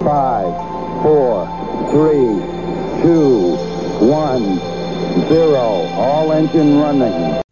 [0.00, 1.44] Five, four,
[1.90, 3.56] three, two,
[4.06, 4.58] one,
[5.28, 5.58] zero.
[5.58, 7.42] All engine running.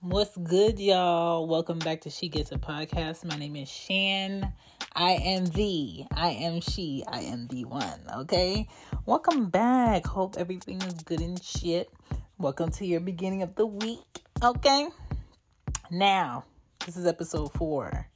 [0.00, 1.46] What's good, y'all?
[1.46, 3.24] Welcome back to She Gets It Podcast.
[3.24, 4.52] My name is Shan.
[4.94, 8.66] I am the, I am she, I am the one, okay?
[9.06, 10.04] Welcome back.
[10.04, 11.88] Hope everything is good and shit.
[12.36, 14.88] Welcome to your beginning of the week, okay?
[15.90, 16.46] Now,
[16.84, 18.08] this is episode four.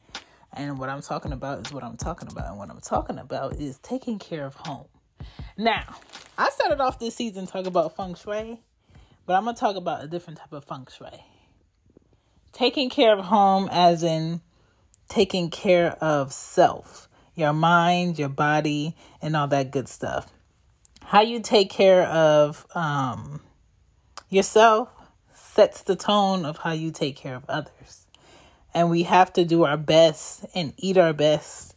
[0.56, 2.48] And what I'm talking about is what I'm talking about.
[2.48, 4.86] And what I'm talking about is taking care of home.
[5.56, 5.96] Now,
[6.36, 8.60] I started off this season talking about feng shui,
[9.26, 11.24] but I'm going to talk about a different type of feng shui
[12.56, 14.40] taking care of home as in
[15.10, 20.26] taking care of self, your mind, your body, and all that good stuff.
[21.02, 23.42] How you take care of um,
[24.30, 24.88] yourself
[25.34, 28.05] sets the tone of how you take care of others.
[28.76, 31.74] And we have to do our best and eat our best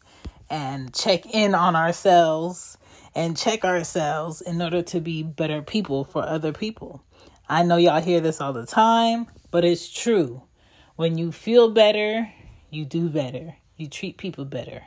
[0.50, 2.78] and check in on ourselves
[3.16, 7.02] and check ourselves in order to be better people for other people.
[7.48, 10.42] I know y'all hear this all the time, but it's true.
[10.98, 12.30] When you feel better,
[12.70, 13.56] you do better.
[13.78, 14.84] You treat people better.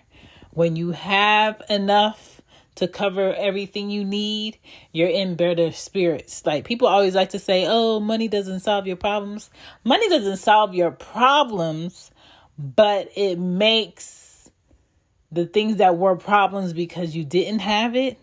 [0.50, 2.41] When you have enough
[2.76, 4.58] to cover everything you need,
[4.92, 6.44] you're in better spirits.
[6.46, 9.50] Like people always like to say, "Oh, money doesn't solve your problems."
[9.84, 12.10] Money doesn't solve your problems,
[12.58, 14.50] but it makes
[15.30, 18.18] the things that were problems because you didn't have it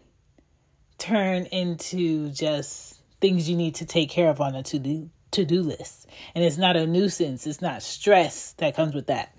[1.00, 6.08] turn into just things you need to take care of on a to-do to-do list.
[6.34, 9.36] And it's not a nuisance, it's not stress that comes with that.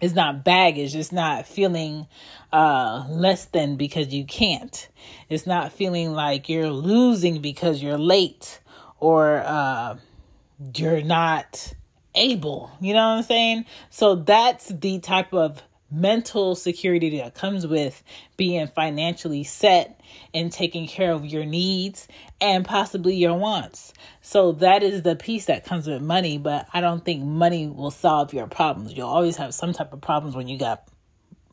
[0.00, 2.06] It's not baggage, it's not feeling
[2.52, 4.88] uh less than because you can't.
[5.28, 8.60] It's not feeling like you're losing because you're late
[9.00, 9.96] or uh
[10.74, 11.74] you're not
[12.14, 12.70] able.
[12.80, 13.64] You know what I'm saying?
[13.90, 18.02] So that's the type of mental security that comes with
[18.36, 20.00] being financially set
[20.34, 22.08] and taking care of your needs
[22.40, 23.92] and possibly your wants.
[24.20, 27.90] So that is the piece that comes with money, but I don't think money will
[27.90, 28.94] solve your problems.
[28.94, 30.88] You'll always have some type of problems when you got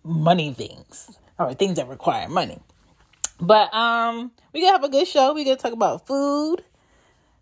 [0.04, 2.60] money things or things that require money.
[3.40, 5.34] But um we gonna have a good show.
[5.34, 6.64] We gonna talk about food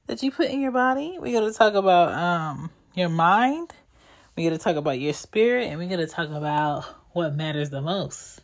[0.08, 1.18] that you put in your body.
[1.20, 3.74] we gonna talk about um your mind
[4.36, 7.70] we're going to talk about your spirit and we're going to talk about what matters
[7.70, 8.42] the most.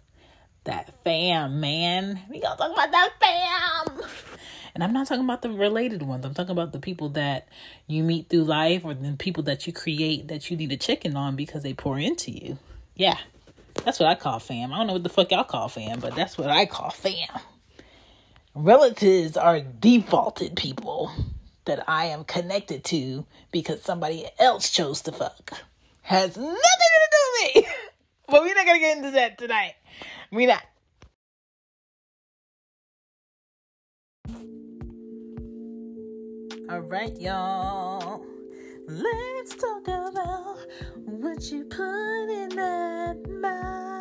[0.65, 2.21] That fam, man.
[2.29, 4.09] We're going to talk about that fam.
[4.75, 6.25] And I'm not talking about the related ones.
[6.25, 7.47] I'm talking about the people that
[7.87, 11.03] you meet through life or the people that you create that you need to check
[11.15, 12.59] on because they pour into you.
[12.95, 13.17] Yeah.
[13.85, 14.73] That's what I call fam.
[14.73, 17.39] I don't know what the fuck y'all call fam, but that's what I call fam.
[18.53, 21.11] Relatives are defaulted people
[21.65, 25.63] that I am connected to because somebody else chose to fuck
[26.07, 27.17] has nothing to do
[27.55, 27.71] with me.
[28.29, 29.75] But we're not gonna get into that tonight.
[30.33, 30.61] We not.
[36.69, 38.25] All right, y'all.
[38.85, 40.57] Let's talk about
[41.05, 43.93] what you put in that mouth.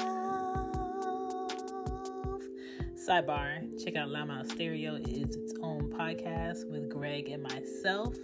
[2.96, 4.96] Sidebar: Check out Lama Stereo.
[4.96, 8.16] It is its own podcast with Greg and myself,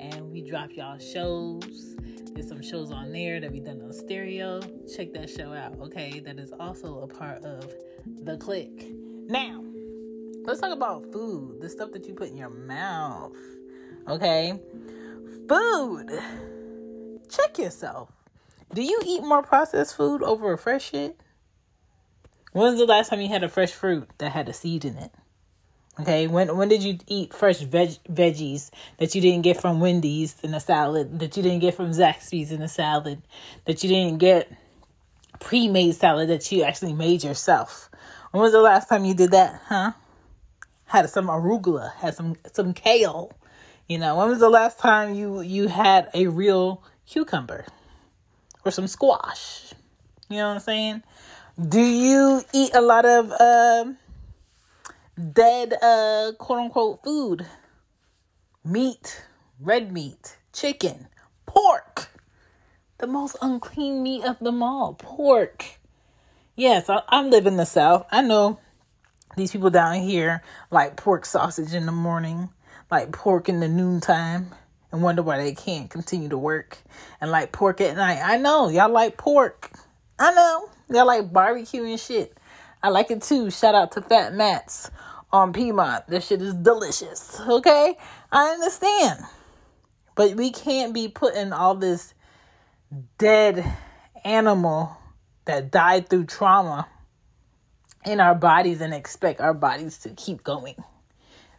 [0.00, 1.94] and we drop y'all shows
[2.38, 4.60] there's some shows on there that we done on stereo.
[4.96, 6.20] Check that show out, okay?
[6.20, 7.74] That is also a part of
[8.22, 8.70] the click.
[9.26, 9.64] Now,
[10.44, 13.34] let's talk about food, the stuff that you put in your mouth,
[14.06, 14.52] okay?
[15.48, 16.12] Food.
[17.28, 18.12] Check yourself.
[18.72, 21.18] Do you eat more processed food over a fresh shit?
[22.52, 25.10] When's the last time you had a fresh fruit that had a seed in it?
[26.00, 30.36] Okay, when when did you eat fresh veg- veggies that you didn't get from Wendy's
[30.44, 33.20] in a salad, that you didn't get from Zaxby's in a salad,
[33.64, 34.50] that you didn't get
[35.40, 37.90] pre-made salad that you actually made yourself?
[38.30, 39.92] When was the last time you did that, huh?
[40.86, 43.32] Had some arugula, had some some kale.
[43.88, 47.66] You know, when was the last time you you had a real cucumber
[48.64, 49.74] or some squash?
[50.28, 51.02] You know what I'm saying?
[51.68, 53.86] Do you eat a lot of uh,
[55.18, 57.46] dead uh quote unquote food.
[58.64, 59.24] Meat.
[59.60, 60.36] Red meat.
[60.52, 61.08] Chicken.
[61.46, 62.08] Pork.
[62.98, 64.94] The most unclean meat of them all.
[64.94, 65.64] Pork.
[66.56, 68.06] Yes I, I live in the south.
[68.10, 68.60] I know
[69.36, 72.48] these people down here like pork sausage in the morning
[72.90, 74.52] like pork in the noontime
[74.90, 76.78] and wonder why they can't continue to work.
[77.20, 78.20] And like pork at night.
[78.22, 79.70] I know y'all like pork.
[80.18, 82.36] I know y'all like barbecue and shit.
[82.82, 83.50] I like it too.
[83.50, 84.90] Shout out to Fat Matt's
[85.30, 86.06] on Piedmont.
[86.08, 87.40] This shit is delicious.
[87.40, 87.96] Okay?
[88.32, 89.20] I understand.
[90.14, 92.14] But we can't be putting all this
[93.18, 93.64] dead
[94.24, 94.96] animal
[95.44, 96.88] that died through trauma
[98.04, 100.74] in our bodies and expect our bodies to keep going.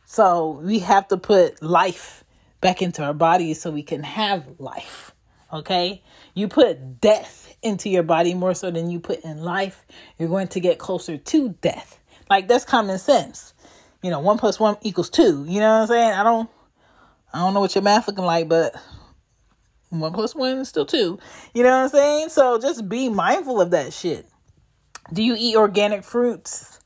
[0.06, 2.24] So we have to put life
[2.62, 5.13] back into our bodies so we can have life.
[5.54, 6.04] Okay?
[6.33, 9.86] You put death into your body more so than you put in life,
[10.18, 12.00] you're going to get closer to death.
[12.30, 13.54] Like that's common sense.
[14.01, 15.46] You know, one plus one equals two.
[15.48, 16.12] You know what I'm saying?
[16.12, 16.50] I don't
[17.34, 18.75] I don't know what your math looking like, but
[19.90, 21.19] one plus one is still two.
[21.54, 22.30] You know what I'm saying?
[22.30, 24.28] So just be mindful of that shit.
[25.12, 26.80] Do you eat organic fruits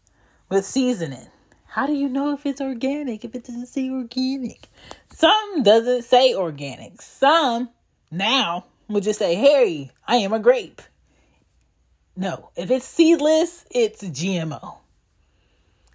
[0.50, 1.28] with seasoning?
[1.66, 4.70] How do you know if it's organic if it doesn't say organic?
[5.12, 7.02] Some doesn't say organic.
[7.02, 7.70] Some
[8.12, 10.82] now would just say, "Hey, I am a grape."
[12.16, 14.83] No, if it's seedless, it's GMO.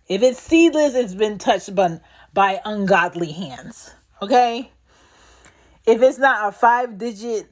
[0.09, 2.01] If it's seedless, it's been touched by,
[2.33, 3.95] by ungodly hands.
[4.23, 4.71] Okay?
[5.87, 7.51] If it's not a five digit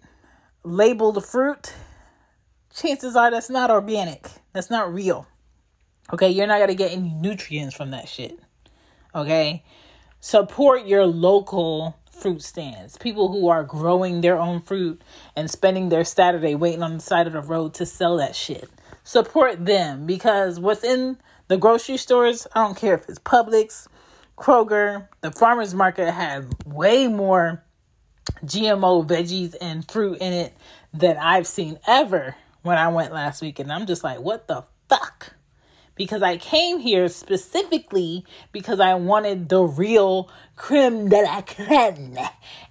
[0.64, 1.74] labeled fruit,
[2.74, 4.28] chances are that's not organic.
[4.52, 5.26] That's not real.
[6.12, 6.30] Okay?
[6.30, 8.38] You're not going to get any nutrients from that shit.
[9.14, 9.62] Okay?
[10.20, 12.96] Support your local fruit stands.
[12.96, 15.02] People who are growing their own fruit
[15.36, 18.70] and spending their Saturday waiting on the side of the road to sell that shit.
[19.04, 21.18] Support them because what's in
[21.48, 23.88] the grocery stores, I don't care if it's Publix,
[24.36, 27.62] Kroger, the farmers market had way more
[28.44, 30.54] GMO veggies and fruit in it
[30.92, 33.58] than I've seen ever when I went last week.
[33.58, 35.34] And I'm just like, what the fuck?
[35.94, 42.18] Because I came here specifically because I wanted the real creme de la creme.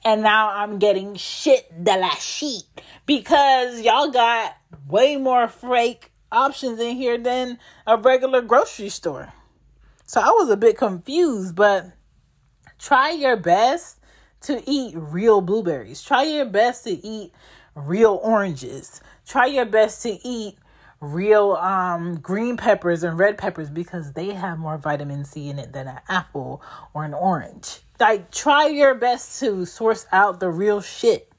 [0.04, 2.64] And now I'm getting shit de la shit
[3.08, 4.56] because y'all got
[4.88, 9.34] way more fake options in here than a regular grocery store.
[10.06, 11.92] So I was a bit confused, but
[12.78, 14.00] try your best
[14.42, 16.04] to eat real blueberries.
[16.04, 17.34] Try your best to eat
[17.74, 19.02] real oranges.
[19.28, 20.58] Try your best to eat
[21.02, 25.74] real um, green peppers and red peppers because they have more vitamin C in it
[25.74, 26.62] than an apple
[26.94, 27.80] or an orange.
[28.00, 31.32] Like try your best to source out the real shit.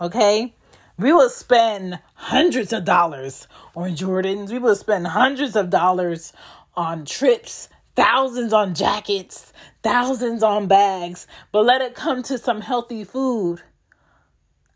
[0.00, 0.54] Okay?
[0.98, 4.50] We will spend hundreds of dollars on Jordans.
[4.50, 6.32] We will spend hundreds of dollars
[6.74, 9.52] on trips thousands on jackets,
[9.82, 13.62] thousands on bags, but let it come to some healthy food.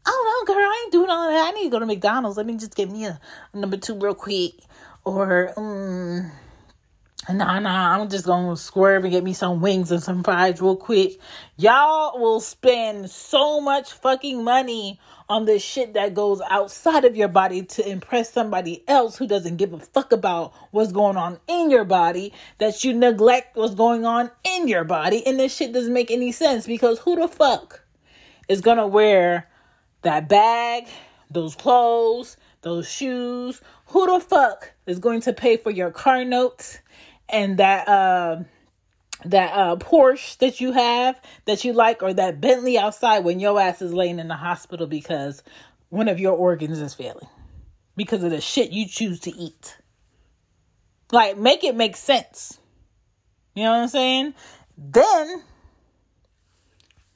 [0.04, 0.64] I don't know, girl.
[0.64, 1.48] I ain't doing all that.
[1.48, 2.38] I need to go to McDonald's.
[2.38, 3.20] Let me just get me a,
[3.52, 4.52] a number two real quick.
[5.04, 6.32] Or, um,
[7.28, 10.74] Nah, nah, I'm just gonna swerve and get me some wings and some fries real
[10.74, 11.20] quick.
[11.56, 14.98] Y'all will spend so much fucking money
[15.30, 19.56] on this shit that goes outside of your body to impress somebody else who doesn't
[19.56, 24.04] give a fuck about what's going on in your body that you neglect what's going
[24.04, 25.26] on in your body.
[25.26, 27.82] And this shit doesn't make any sense because who the fuck
[28.48, 29.48] is gonna wear
[30.02, 30.88] that bag,
[31.30, 33.62] those clothes, those shoes?
[33.86, 36.80] Who the fuck is going to pay for your car notes?
[37.32, 38.42] and that uh,
[39.24, 43.60] that uh, Porsche that you have that you like, or that Bentley outside when your
[43.60, 45.42] ass is laying in the hospital because
[45.88, 47.28] one of your organs is failing
[47.96, 49.76] because of the shit you choose to eat.
[51.12, 52.58] Like, make it make sense.
[53.54, 54.34] You know what I'm saying?
[54.78, 55.42] Then,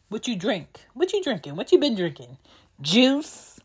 [0.08, 0.80] what you drink?
[0.94, 1.56] What you drinking?
[1.56, 2.36] What you been drinking?
[2.80, 3.60] Juice,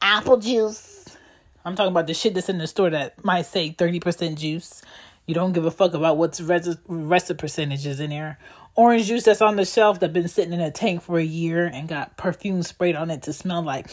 [0.00, 1.16] apple juice.
[1.64, 4.82] I'm talking about the shit that's in the store that might say 30% juice.
[5.30, 8.36] You don't give a fuck about what's res- rest percentages in there.
[8.74, 11.66] Orange juice that's on the shelf that been sitting in a tank for a year
[11.66, 13.88] and got perfume sprayed on it to smell like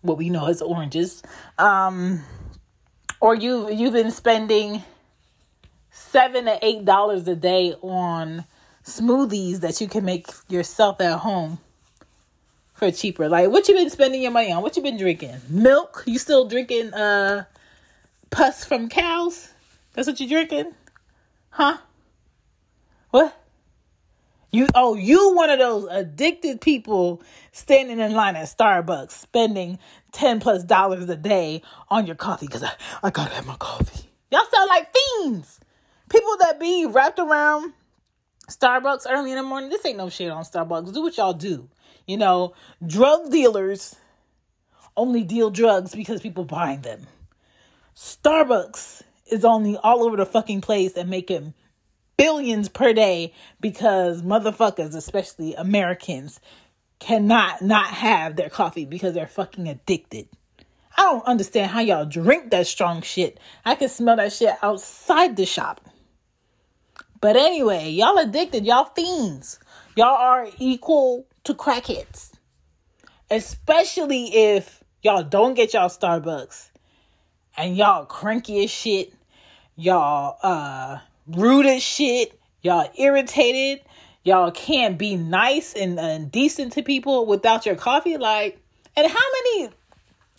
[0.00, 1.22] what we know as oranges.
[1.56, 2.24] Um,
[3.20, 4.82] or you you've been spending
[5.92, 8.44] seven to eight dollars a day on
[8.84, 11.60] smoothies that you can make yourself at home
[12.74, 13.28] for cheaper.
[13.28, 14.64] Like what you been spending your money on?
[14.64, 15.36] What you been drinking?
[15.48, 16.02] Milk?
[16.08, 17.44] You still drinking uh
[18.30, 19.50] pus from cows?
[19.94, 20.74] That's what you're drinking?
[21.52, 21.76] Huh?
[23.10, 23.38] What?
[24.50, 29.78] You oh, you one of those addicted people standing in line at Starbucks spending
[30.12, 34.08] 10 plus dollars a day on your coffee because I, I gotta have my coffee.
[34.30, 35.60] Y'all sound like fiends.
[36.08, 37.74] People that be wrapped around
[38.50, 39.68] Starbucks early in the morning.
[39.68, 40.92] This ain't no shit on Starbucks.
[40.92, 41.68] Do what y'all do.
[42.06, 42.54] You know,
[42.86, 43.96] drug dealers
[44.96, 47.06] only deal drugs because people buying them.
[47.94, 51.54] Starbucks is only all over the fucking place and making
[52.16, 56.40] billions per day because motherfuckers, especially Americans,
[56.98, 60.28] cannot not have their coffee because they're fucking addicted.
[60.96, 63.40] I don't understand how y'all drink that strong shit.
[63.64, 65.80] I can smell that shit outside the shop.
[67.20, 69.58] But anyway, y'all addicted, y'all fiends.
[69.96, 72.32] Y'all are equal to crackheads.
[73.30, 76.70] Especially if y'all don't get y'all Starbucks
[77.56, 79.12] and y'all cranky as shit
[79.82, 82.38] Y'all uh rude as shit.
[82.62, 83.84] Y'all irritated.
[84.22, 88.16] Y'all can't be nice and, and decent to people without your coffee.
[88.16, 88.60] Like,
[88.96, 89.70] and how many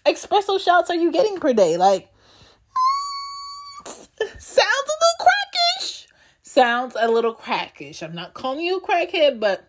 [0.05, 1.75] espresso shots are you getting per day?
[1.75, 2.07] Like,
[4.39, 6.07] sounds a little crackish.
[6.43, 8.01] Sounds a little crackish.
[8.01, 9.67] I'm not calling you a crackhead, but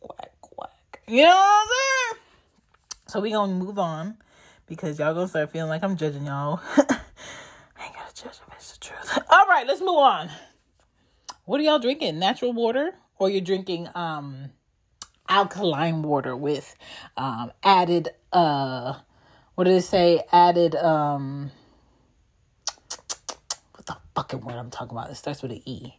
[0.00, 1.02] quack quack.
[1.06, 2.22] You know what I'm saying?
[3.08, 4.16] So we gonna move on
[4.66, 6.62] because y'all gonna start feeling like I'm judging y'all.
[8.24, 9.18] I ain't gotta judge if it's the truth.
[9.30, 10.30] All right, let's move on.
[11.44, 12.18] What are y'all drinking?
[12.18, 14.50] Natural water or you're drinking um
[15.28, 16.74] alkaline water with
[17.16, 18.94] um added uh
[19.54, 20.22] what did it say?
[20.32, 21.50] Added um
[23.72, 25.10] what the fucking word I'm talking about?
[25.10, 25.94] It starts with an E.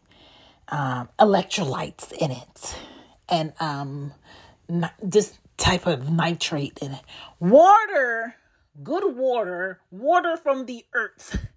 [0.67, 2.75] Um electrolytes in it.
[3.29, 4.13] And um
[5.01, 7.01] this type of nitrate in it.
[7.39, 8.35] Water,
[8.83, 11.47] good water, water from the earth.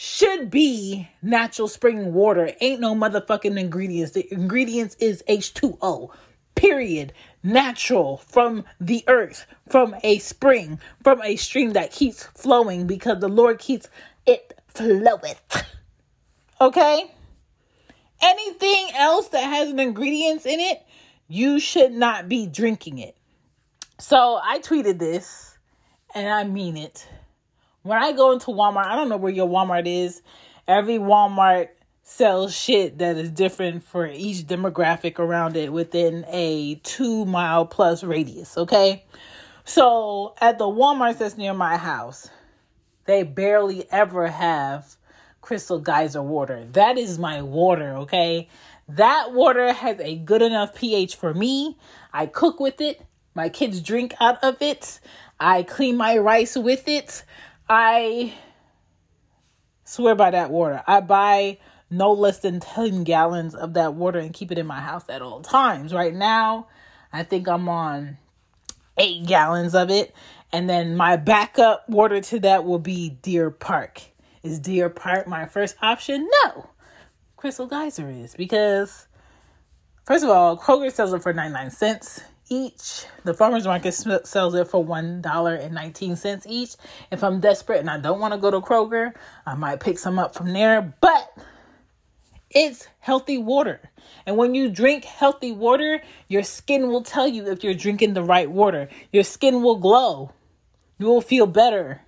[0.00, 2.52] Should be natural spring water.
[2.60, 4.12] Ain't no motherfucking ingredients.
[4.12, 6.10] The ingredients is H2O.
[6.54, 7.12] Period.
[7.42, 13.28] Natural from the earth, from a spring, from a stream that keeps flowing because the
[13.28, 13.88] Lord keeps
[14.24, 15.64] it floweth.
[16.60, 17.10] Okay?
[18.20, 20.80] Anything else that has an ingredients in it,
[21.26, 23.16] you should not be drinking it.
[23.98, 25.58] So I tweeted this
[26.14, 27.06] and I mean it
[27.82, 30.22] when I go into Walmart, I don't know where your Walmart is.
[30.66, 31.68] Every Walmart
[32.02, 38.02] sells shit that is different for each demographic around it within a two mile plus
[38.02, 39.04] radius, okay?
[39.64, 42.30] So at the Walmart that's near my house,
[43.04, 44.96] they barely ever have
[45.42, 46.66] crystal geyser water.
[46.72, 48.48] That is my water, okay?
[48.88, 51.76] That water has a good enough pH for me.
[52.12, 53.02] I cook with it.
[53.34, 55.00] My kids drink out of it.
[55.38, 57.22] I clean my rice with it.
[57.68, 58.34] I
[59.84, 60.82] swear by that water.
[60.86, 61.58] I buy
[61.90, 65.22] no less than 10 gallons of that water and keep it in my house at
[65.22, 65.92] all times.
[65.92, 66.68] Right now,
[67.12, 68.18] I think I'm on
[68.96, 70.14] eight gallons of it.
[70.52, 74.02] And then my backup water to that will be Deer Park.
[74.42, 76.28] Is Deer Park my first option?
[76.44, 76.70] No.
[77.36, 79.06] Crystal Geyser is because,
[80.04, 83.06] first of all, Kroger sells it for 99 cents each.
[83.24, 86.76] The farmers market sells it for $1.19 each.
[87.10, 89.12] If I'm desperate and I don't want to go to Kroger,
[89.46, 91.36] I might pick some up from there, but
[92.50, 93.90] it's healthy water.
[94.26, 98.22] And when you drink healthy water, your skin will tell you if you're drinking the
[98.22, 98.88] right water.
[99.12, 100.32] Your skin will glow.
[100.98, 102.02] You will feel better.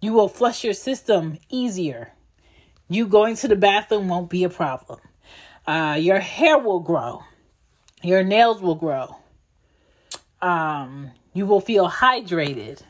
[0.00, 2.12] You will flush your system easier.
[2.88, 5.00] You going to the bathroom won't be a problem.
[5.66, 7.22] Uh, your hair will grow.
[8.02, 9.16] Your nails will grow
[10.44, 12.82] um, you will feel hydrated.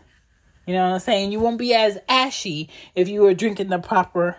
[0.67, 1.31] You know what I'm saying?
[1.31, 4.37] You won't be as ashy if you were drinking the proper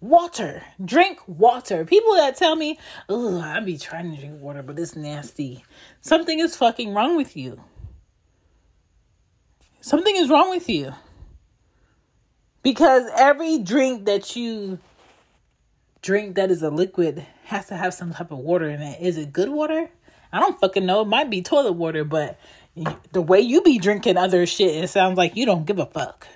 [0.00, 0.62] water.
[0.84, 1.84] Drink water.
[1.84, 5.64] People that tell me, "Oh, I be trying to drink water, but it's nasty."
[6.00, 7.60] Something is fucking wrong with you.
[9.80, 10.94] Something is wrong with you.
[12.62, 14.78] Because every drink that you
[16.02, 19.00] drink that is a liquid has to have some type of water in it.
[19.00, 19.90] Is it good water?
[20.34, 21.02] I don't fucking know.
[21.02, 22.40] It might be toilet water, but
[23.12, 26.26] the way you be drinking other shit, it sounds like you don't give a fuck.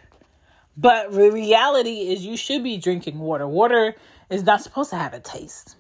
[0.77, 3.49] But the reality is, you should be drinking water.
[3.49, 3.97] Water
[4.31, 5.75] is not supposed to have a taste.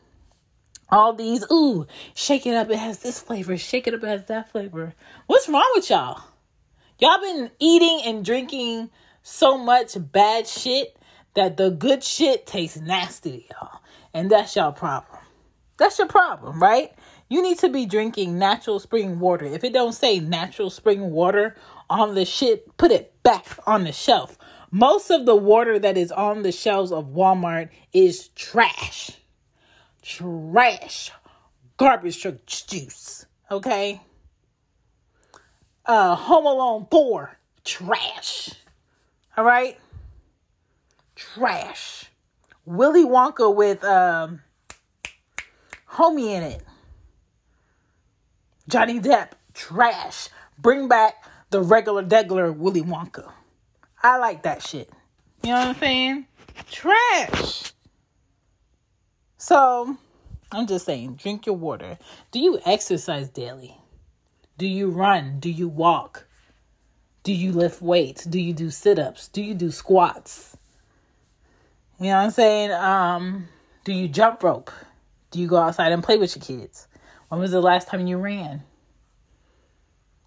[0.91, 4.25] All these, ooh, shake it up, it has this flavor, shake it up, it has
[4.25, 4.95] that flavor.
[5.29, 6.21] What's wrong with y'all?
[6.99, 8.91] Y'all been eating and drinking
[9.23, 10.97] so much bad shit
[11.35, 13.81] that the good shit tastes nasty to y'all.
[14.13, 15.21] And that's y'all problem.
[15.77, 16.93] That's your problem, right?
[17.29, 19.45] You need to be drinking natural spring water.
[19.45, 21.57] If it don't say natural spring water
[21.91, 24.39] on the shit, put it back on the shelf.
[24.71, 29.11] Most of the water that is on the shelves of Walmart is trash.
[30.03, 31.11] Trash.
[31.77, 33.27] Garbage truck juice.
[33.51, 34.01] Okay?
[35.85, 37.39] Uh Home Alone 4.
[37.65, 38.51] Trash.
[39.37, 39.79] All right?
[41.15, 42.07] Trash.
[42.65, 44.41] Willy Wonka with um
[45.91, 46.63] homie in it.
[48.69, 50.29] Johnny Depp, trash.
[50.59, 53.33] Bring back the regular degular Willy Wonka.
[54.03, 54.91] I like that shit.
[55.43, 56.27] You know what I'm saying?
[56.71, 57.73] Trash.
[59.39, 59.97] So,
[60.53, 61.99] I'm just saying, drink your water.
[62.31, 63.79] Do you exercise daily?
[64.59, 65.41] Do you run?
[65.41, 66.27] Do you walk?
[67.23, 68.25] Do you lift weights?
[68.25, 69.29] Do you do sit ups?
[69.29, 70.57] Do you do squats?
[71.99, 72.73] You know what I'm saying?
[72.73, 73.49] Um,
[73.85, 74.71] do you jump rope?
[75.31, 76.87] Do you go outside and play with your kids?
[77.29, 78.63] When was the last time you ran?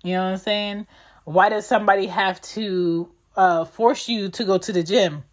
[0.04, 0.88] You know what I'm saying?
[1.26, 5.24] Why does somebody have to uh, force you to go to the gym?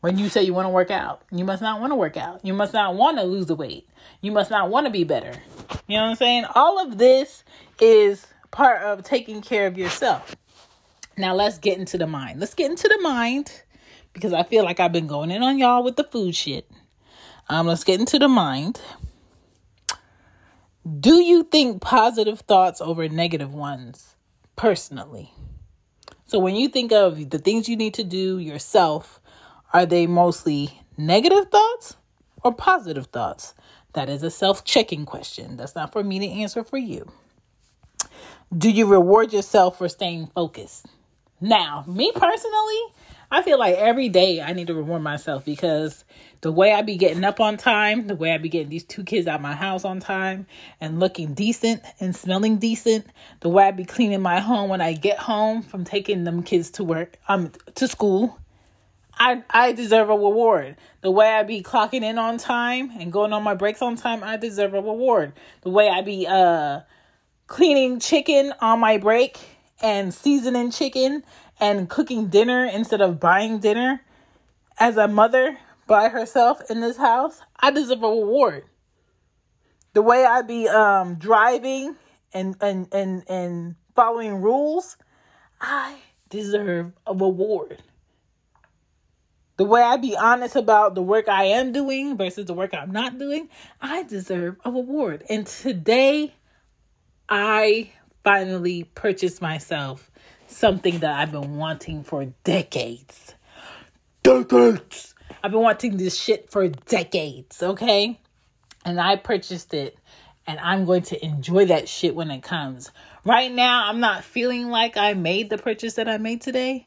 [0.00, 2.44] When you say you want to work out, you must not want to work out.
[2.44, 3.88] You must not want to lose the weight.
[4.20, 5.32] You must not want to be better.
[5.86, 6.44] You know what I'm saying?
[6.54, 7.44] All of this
[7.80, 10.34] is part of taking care of yourself.
[11.16, 12.40] Now let's get into the mind.
[12.40, 13.62] Let's get into the mind
[14.12, 16.68] because I feel like I've been going in on y'all with the food shit.
[17.48, 18.80] Um, let's get into the mind.
[20.84, 24.16] Do you think positive thoughts over negative ones
[24.56, 25.32] personally?
[26.26, 29.20] So when you think of the things you need to do yourself,
[29.72, 31.94] are they mostly negative thoughts
[32.42, 33.54] or positive thoughts?
[33.92, 35.56] That is a self checking question.
[35.56, 37.12] That's not for me to answer for you.
[38.56, 40.86] Do you reward yourself for staying focused?
[41.40, 42.82] Now, me personally,
[43.32, 46.04] I feel like every day I need to reward myself because
[46.42, 49.04] the way I be getting up on time, the way I be getting these two
[49.04, 50.46] kids out my house on time
[50.82, 53.06] and looking decent and smelling decent,
[53.40, 56.72] the way I be cleaning my home when I get home from taking them kids
[56.72, 58.38] to work, um, to school,
[59.14, 60.76] I I deserve a reward.
[61.00, 64.22] The way I be clocking in on time and going on my breaks on time,
[64.22, 65.32] I deserve a reward.
[65.62, 66.80] The way I be uh
[67.46, 69.38] cleaning chicken on my break
[69.80, 71.24] and seasoning chicken
[71.62, 74.02] and cooking dinner instead of buying dinner
[74.80, 78.64] as a mother by herself in this house, I deserve a reward.
[79.92, 81.94] The way I be um driving
[82.34, 84.96] and and and and following rules,
[85.60, 87.80] I deserve a reward.
[89.56, 92.90] The way I be honest about the work I am doing versus the work I'm
[92.90, 93.48] not doing,
[93.80, 95.22] I deserve a reward.
[95.30, 96.34] And today
[97.28, 97.92] I
[98.24, 100.10] finally purchased myself
[100.56, 103.34] something that I've been wanting for decades.
[104.22, 105.14] Decades!
[105.42, 108.20] I've been wanting this shit for decades, okay?
[108.84, 109.96] And I purchased it
[110.46, 112.90] and I'm going to enjoy that shit when it comes.
[113.24, 116.86] Right now, I'm not feeling like I made the purchase that I made today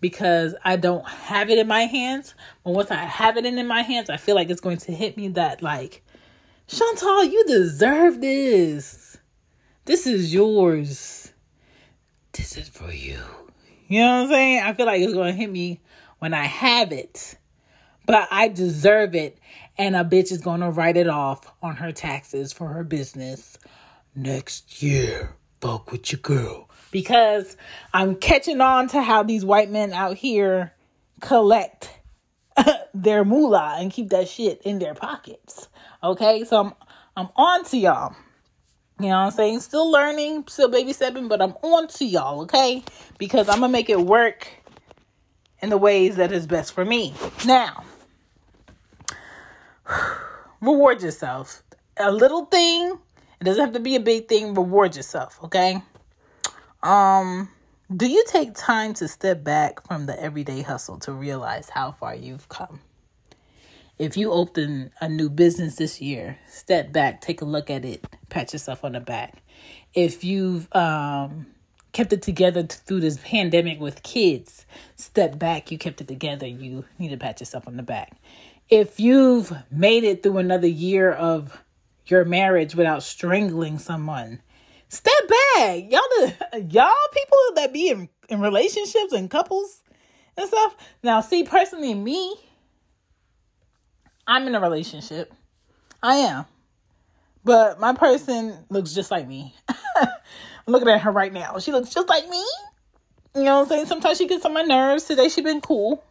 [0.00, 2.34] because I don't have it in my hands.
[2.64, 5.16] But once I have it in my hands, I feel like it's going to hit
[5.16, 6.02] me that, like,
[6.68, 9.18] Chantal, you deserve this.
[9.84, 11.21] This is yours.
[12.32, 13.18] This is for you.
[13.88, 14.62] You know what I'm saying?
[14.62, 15.80] I feel like it's to hit me
[16.18, 17.36] when I have it.
[18.06, 19.38] But I deserve it.
[19.76, 23.58] And a bitch is to write it off on her taxes for her business
[24.14, 25.34] next year.
[25.60, 26.68] Fuck with your girl.
[26.90, 27.56] Because
[27.92, 30.72] I'm catching on to how these white men out here
[31.20, 31.90] collect
[32.94, 35.68] their moolah and keep that shit in their pockets.
[36.02, 36.44] Okay?
[36.44, 36.72] So I'm
[37.16, 38.16] I'm on to y'all.
[39.02, 39.60] You know what I'm saying?
[39.60, 42.84] Still learning, still baby stepping, but I'm on to y'all, okay?
[43.18, 44.46] Because I'm gonna make it work
[45.60, 47.12] in the ways that is best for me.
[47.44, 47.84] Now,
[50.60, 51.62] reward yourself.
[51.96, 52.98] A little thing,
[53.40, 55.82] it doesn't have to be a big thing, reward yourself, okay?
[56.82, 57.48] Um,
[57.94, 62.14] do you take time to step back from the everyday hustle to realize how far
[62.14, 62.80] you've come?
[63.98, 68.04] If you open a new business this year, step back, take a look at it,
[68.30, 69.42] pat yourself on the back.
[69.94, 71.46] If you've um,
[71.92, 76.84] kept it together through this pandemic with kids, step back, you kept it together, you
[76.98, 78.16] need to pat yourself on the back.
[78.68, 81.62] If you've made it through another year of
[82.06, 84.40] your marriage without strangling someone,
[84.88, 85.90] step back.
[85.90, 86.34] Y'all the
[86.70, 89.82] y'all people that be in, in relationships and couples
[90.36, 90.76] and stuff.
[91.02, 92.36] Now, see, personally, me,
[94.26, 95.32] I'm in a relationship.
[96.02, 96.44] I am.
[97.44, 99.54] But my person looks just like me.
[99.96, 100.08] I'm
[100.66, 101.58] looking at her right now.
[101.58, 102.44] She looks just like me.
[103.34, 103.86] You know what I'm saying?
[103.86, 105.04] Sometimes she gets on my nerves.
[105.04, 106.04] Today she been cool.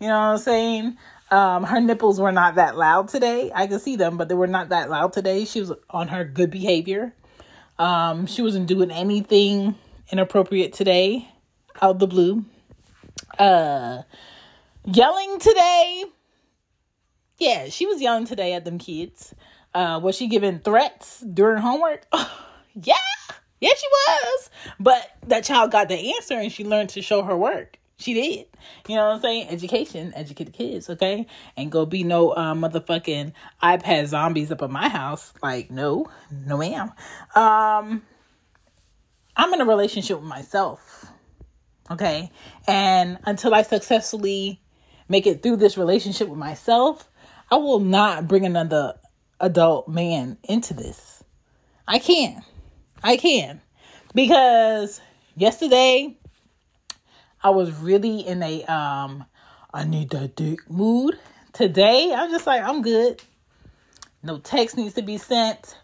[0.00, 0.96] You know what I'm saying?
[1.30, 3.52] Um, her nipples were not that loud today.
[3.54, 5.44] I could see them, but they were not that loud today.
[5.44, 7.14] She was on her good behavior.
[7.78, 9.76] Um, she wasn't doing anything
[10.10, 11.28] inappropriate today,
[11.80, 12.44] out the blue.
[13.38, 14.02] Uh,
[14.84, 16.04] yelling today
[17.40, 19.34] yeah, she was yelling today at them kids.
[19.74, 22.06] Uh, was she giving threats during homework?
[22.74, 22.94] yeah,
[23.60, 24.50] yeah, she was.
[24.78, 27.78] But that child got the answer and she learned to show her work.
[27.96, 28.46] She did.
[28.88, 29.48] You know what I'm saying?
[29.48, 31.26] Education, educate the kids, okay?
[31.56, 35.32] And go be no uh, motherfucking iPad zombies up in my house.
[35.42, 36.92] Like, no, no, ma'am.
[37.34, 38.02] Um,
[39.36, 41.06] I'm in a relationship with myself,
[41.90, 42.30] okay?
[42.66, 44.62] And until I successfully
[45.08, 47.09] make it through this relationship with myself,
[47.52, 48.94] I will not bring another
[49.40, 51.24] adult man into this.
[51.88, 52.42] I can.
[53.02, 53.60] I can.
[54.14, 55.00] Because
[55.36, 56.16] yesterday
[57.42, 59.24] I was really in a um
[59.74, 61.18] I need that dick mood.
[61.52, 63.20] Today I'm just like I'm good.
[64.22, 65.76] No text needs to be sent.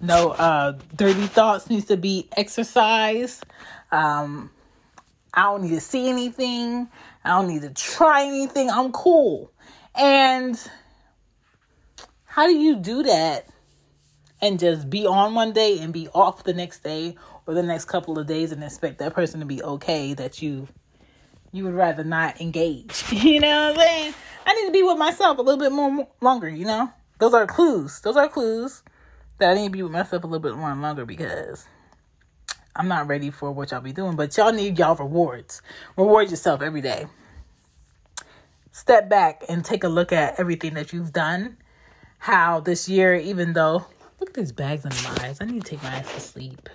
[0.00, 3.44] No uh dirty thoughts needs to be exercised.
[3.92, 4.50] Um
[5.34, 6.88] I don't need to see anything.
[7.24, 8.70] I don't need to try anything.
[8.70, 9.52] I'm cool.
[9.94, 10.58] And
[12.30, 13.48] how do you do that
[14.40, 17.86] and just be on one day and be off the next day or the next
[17.86, 20.68] couple of days and expect that person to be okay that you
[21.52, 23.04] you would rather not engage.
[23.12, 24.14] You know what I'm saying?
[24.46, 26.88] I need to be with myself a little bit more longer, you know?
[27.18, 28.00] Those are clues.
[28.00, 28.84] Those are clues
[29.38, 31.66] that I need to be with myself a little bit more longer because
[32.76, 34.14] I'm not ready for what y'all be doing.
[34.14, 35.62] But y'all need y'all rewards.
[35.96, 37.08] Reward yourself every day.
[38.70, 41.56] Step back and take a look at everything that you've done.
[42.20, 43.86] How this year, even though
[44.20, 45.38] look at these bags under my eyes.
[45.40, 46.68] I need to take my ass to sleep.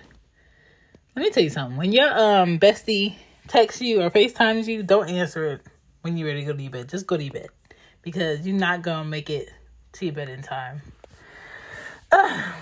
[1.14, 1.76] Let me tell you something.
[1.78, 3.14] When your um bestie
[3.48, 5.62] texts you or FaceTimes you, don't answer it
[6.02, 6.88] when you're ready to go to bed.
[6.88, 7.48] Just go to your bed.
[8.02, 9.48] Because you're not gonna make it
[9.92, 10.82] to your bed in time.
[12.12, 12.52] Uh,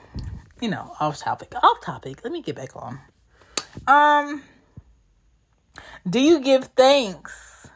[0.60, 1.54] you know, off topic.
[1.62, 2.24] Off topic.
[2.24, 2.98] Let me get back on.
[3.86, 4.42] Um
[6.08, 7.68] do you give thanks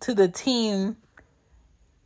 [0.00, 0.96] to the team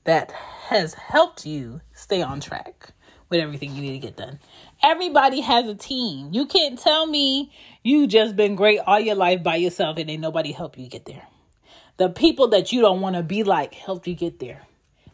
[0.04, 2.90] that has helped you stay on track
[3.28, 4.38] with everything you need to get done?
[4.82, 6.30] Everybody has a team.
[6.32, 10.20] You can't tell me you just been great all your life by yourself and ain't
[10.20, 11.26] nobody help you get there.
[11.96, 14.62] The people that you don't want to be like help you get there.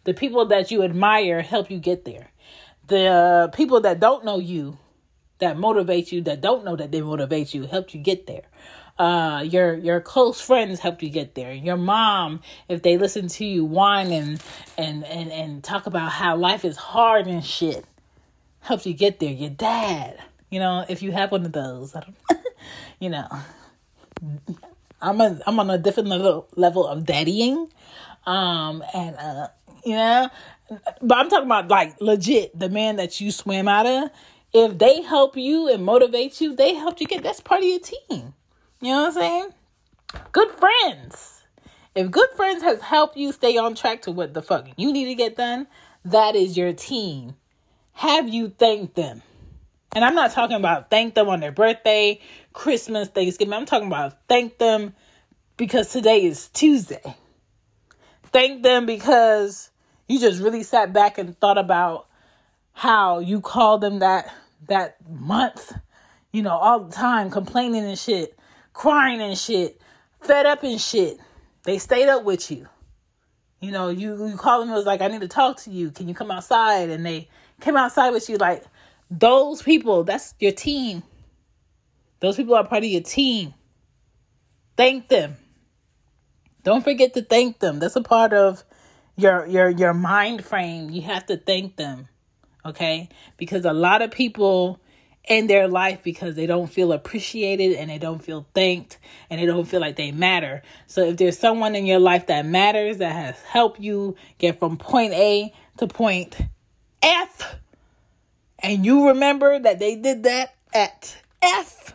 [0.04, 2.30] The people that you admire help you get there.
[2.88, 4.78] The people that don't know you,
[5.38, 8.42] that motivate you, that don't know that they motivate you, help you get there.
[9.00, 11.54] Uh, your your close friends help you get there.
[11.54, 14.42] Your mom, if they listen to you whine and
[14.76, 17.86] and and and talk about how life is hard and shit,
[18.60, 19.32] helps you get there.
[19.32, 20.18] Your dad,
[20.50, 22.44] you know, if you have one of those, I don't,
[23.00, 23.26] you know,
[25.00, 27.70] I'm a I'm on a different level level of daddying,
[28.26, 29.48] um, and uh,
[29.82, 30.28] you know,
[31.00, 34.10] but I'm talking about like legit the man that you swim out of.
[34.52, 37.22] If they help you and motivate you, they help you get.
[37.22, 38.34] That's part of your team.
[38.80, 39.48] You know what I'm saying?
[40.32, 41.42] Good friends.
[41.94, 45.06] If good friends has helped you stay on track to what the fuck you need
[45.06, 45.66] to get done,
[46.04, 47.34] that is your team
[48.00, 49.20] have you thanked them?
[49.94, 52.18] And I'm not talking about thank them on their birthday,
[52.54, 53.52] Christmas, Thanksgiving.
[53.52, 54.94] I'm talking about thank them
[55.58, 57.02] because today is Tuesday.
[58.32, 59.68] Thank them because
[60.08, 62.06] you just really sat back and thought about
[62.72, 64.32] how you called them that
[64.68, 65.74] that month,
[66.32, 68.38] you know, all the time complaining and shit,
[68.80, 69.78] crying and shit,
[70.22, 71.18] fed up and shit.
[71.64, 72.66] They stayed up with you.
[73.60, 75.90] You know, you you call them it was like I need to talk to you.
[75.90, 76.88] Can you come outside?
[76.88, 77.28] And they
[77.60, 78.64] came outside with you like
[79.10, 81.02] those people that's your team
[82.20, 83.52] those people are part of your team
[84.76, 85.36] thank them
[86.62, 88.62] don't forget to thank them that's a part of
[89.16, 92.08] your your your mind frame you have to thank them
[92.64, 94.80] okay because a lot of people
[95.30, 98.98] in their life because they don't feel appreciated and they don't feel thanked
[99.30, 100.60] and they don't feel like they matter.
[100.88, 104.76] So if there's someone in your life that matters that has helped you get from
[104.76, 106.36] point A to point
[107.00, 107.56] F.
[108.58, 111.94] And you remember that they did that at F.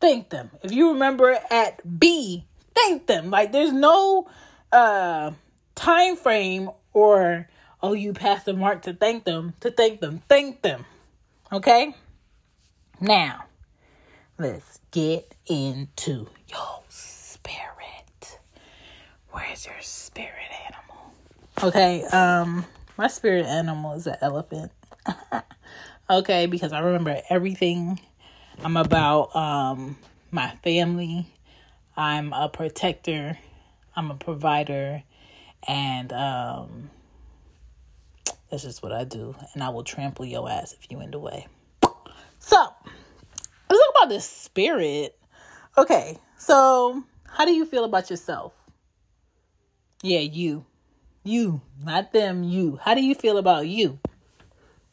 [0.00, 0.50] Thank them.
[0.64, 3.30] If you remember at B, thank them.
[3.30, 4.28] Like there's no
[4.72, 5.30] uh
[5.76, 7.48] time frame or
[7.80, 10.20] oh you passed the mark to thank them, to thank them.
[10.28, 10.84] Thank them.
[11.52, 11.94] Okay?
[13.00, 13.44] Now,
[14.38, 18.38] let's get into your spirit.
[19.30, 20.32] Where's your spirit
[20.66, 21.12] animal?
[21.62, 22.64] Okay, um
[22.96, 24.72] my spirit animal is an elephant.
[26.10, 28.00] okay, because I remember everything.
[28.64, 29.98] I'm about um
[30.30, 31.26] my family.
[31.98, 33.36] I'm a protector.
[33.94, 35.02] I'm a provider
[35.68, 36.90] and um
[38.50, 39.34] that's just what I do.
[39.52, 41.46] And I will trample your ass if you in the way.
[42.46, 42.56] So
[43.68, 45.18] let's talk about the spirit.
[45.76, 48.52] Okay, so how do you feel about yourself?
[50.00, 50.64] Yeah, you.
[51.24, 52.78] You, not them, you.
[52.80, 53.98] How do you feel about you?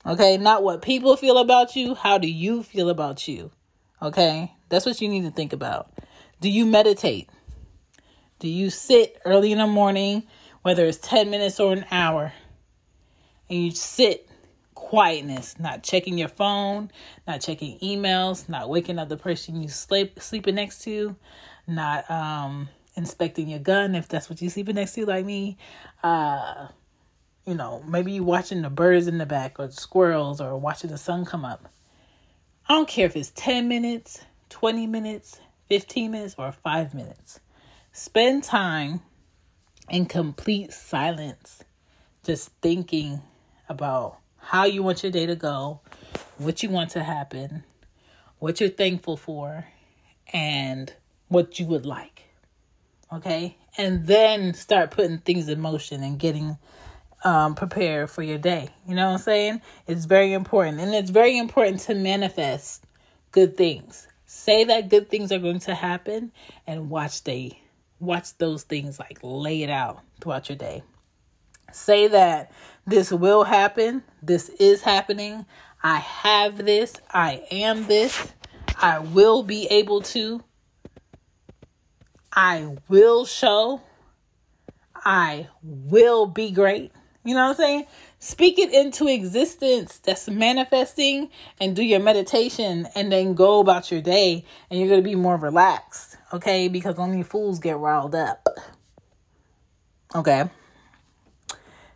[0.04, 1.94] Okay, not what people feel about you.
[1.94, 3.52] How do you feel about you?
[4.02, 5.92] Okay, that's what you need to think about.
[6.42, 7.30] Do you meditate?
[8.40, 10.24] Do you sit early in the morning,
[10.64, 12.34] whether it's 10 minutes or an hour,
[13.48, 14.28] and you sit
[14.94, 16.92] quietness, not checking your phone,
[17.26, 21.16] not checking emails, not waking up the person you sleep sleeping next to,
[21.66, 25.58] not um inspecting your gun if that's what you're sleeping next to, like me.
[26.04, 26.68] Uh,
[27.44, 30.92] you know, maybe you watching the birds in the back or the squirrels or watching
[30.92, 31.74] the sun come up.
[32.70, 37.40] I don't care if it's 10 minutes, 20 minutes, 15 minutes, or five minutes.
[37.94, 39.02] Spend time
[39.90, 41.64] in complete silence,
[42.24, 43.24] just thinking
[43.68, 45.80] about how you want your day to go,
[46.38, 47.64] what you want to happen,
[48.40, 49.66] what you're thankful for,
[50.32, 50.94] and
[51.30, 52.24] what you would like.
[53.12, 53.58] Okay.
[53.78, 56.58] And then start putting things in motion and getting
[57.24, 58.70] um, prepared for your day.
[58.88, 59.62] You know what I'm saying?
[59.88, 60.80] It's very important.
[60.80, 62.84] And it's very important to manifest
[63.32, 64.08] good things.
[64.26, 66.32] Say that good things are going to happen
[66.68, 67.60] and watch they
[68.00, 70.84] watch those things like lay it out throughout your day.
[71.74, 72.52] Say that
[72.86, 75.46] this will happen, this is happening,
[75.82, 78.32] I have this, I am this,
[78.82, 80.44] I will be able to,
[82.32, 83.82] I will show,
[84.96, 86.92] I will be great.
[87.26, 87.86] You know what I'm saying?
[88.20, 94.02] Speak it into existence that's manifesting and do your meditation and then go about your
[94.02, 96.18] day and you're going to be more relaxed.
[96.34, 96.68] Okay?
[96.68, 98.48] Because only fools get riled up.
[100.16, 100.50] Okay.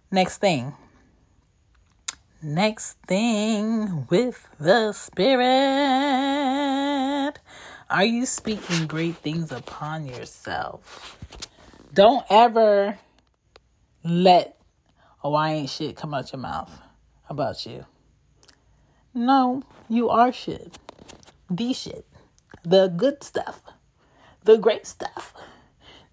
[0.09, 0.73] Next thing.
[2.41, 5.43] Next thing with the spirit.
[7.89, 11.17] Are you speaking great things upon yourself?
[11.93, 12.97] Don't ever
[14.01, 14.57] let
[15.25, 16.71] oh, ain't shit come out your mouth
[17.29, 17.85] about you.
[19.13, 20.77] No, you are shit.
[21.49, 22.05] The shit.
[22.63, 23.61] The good stuff.
[24.45, 25.33] The great stuff.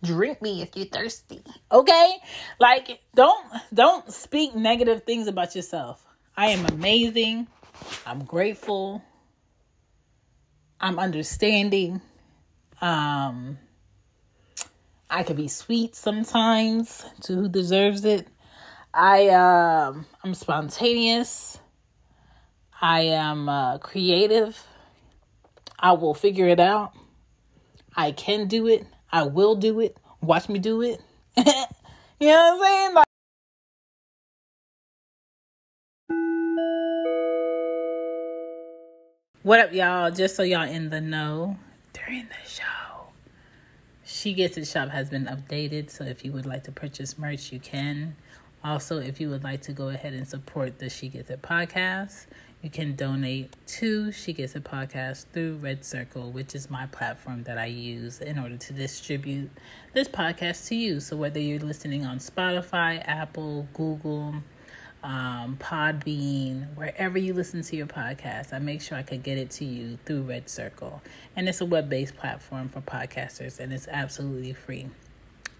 [0.05, 1.43] Drink me if you're thirsty.
[1.73, 2.17] Okay?
[2.61, 6.05] Like don't don't speak negative things about yourself.
[6.37, 7.49] I am amazing.
[8.07, 9.03] I'm grateful.
[10.81, 12.01] I'm understanding.
[12.81, 13.59] Um
[15.09, 18.29] I could be sweet sometimes to who deserves it.
[18.93, 21.59] I um I'm spontaneous.
[22.81, 24.67] I am uh, creative.
[25.79, 26.93] I will figure it out.
[27.97, 28.87] I can do it.
[29.14, 29.96] I will do it.
[30.22, 31.00] Watch me do it.
[31.37, 31.55] you know
[32.20, 32.94] what I'm saying?
[32.94, 33.07] Like,
[39.44, 40.11] what up, y'all?
[40.11, 41.57] Just so y'all in the know,
[41.92, 42.64] during the show,
[44.05, 45.90] She Gets It Shop has been updated.
[45.90, 48.16] So if you would like to purchase merch, you can.
[48.64, 52.27] Also, if you would like to go ahead and support the She Gets It podcast,
[52.64, 57.42] you can donate to She Gets It podcast through Red Circle, which is my platform
[57.42, 59.50] that I use in order to distribute
[59.92, 60.98] this podcast to you.
[61.00, 64.37] So, whether you're listening on Spotify, Apple, Google,
[65.03, 69.50] um, Podbean, wherever you listen to your podcast, I make sure I could get it
[69.50, 71.03] to you through Red Circle.
[71.37, 74.87] And it's a web based platform for podcasters, and it's absolutely free.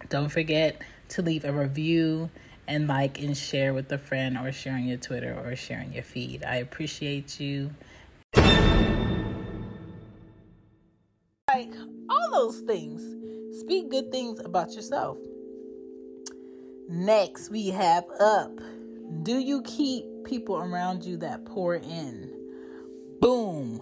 [0.09, 2.31] Don't forget to leave a review
[2.67, 6.45] and like and share with a friend or sharing your Twitter or sharing your feed.
[6.45, 7.71] I appreciate you.
[11.49, 11.73] Like
[12.11, 13.03] all those things.
[13.61, 15.19] Speak good things about yourself.
[16.89, 18.59] Next, we have up.
[19.23, 22.31] Do you keep people around you that pour in?
[23.21, 23.81] Boom.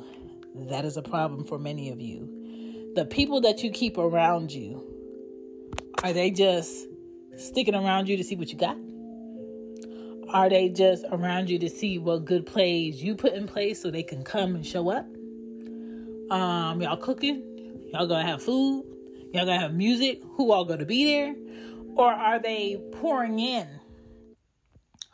[0.55, 2.93] That is a problem for many of you.
[2.95, 4.85] The people that you keep around you,
[6.05, 6.87] are they just
[7.37, 8.77] sticking around you to see what you got?
[10.29, 13.91] Are they just around you to see what good plays you put in place so
[13.91, 15.05] they can come and show up?
[16.31, 17.91] Um, y'all cooking?
[17.93, 18.85] Y'all gonna have food?
[19.33, 20.23] Y'all gonna have music?
[20.37, 21.35] Who all gonna be there?
[21.95, 23.69] Or are they pouring in?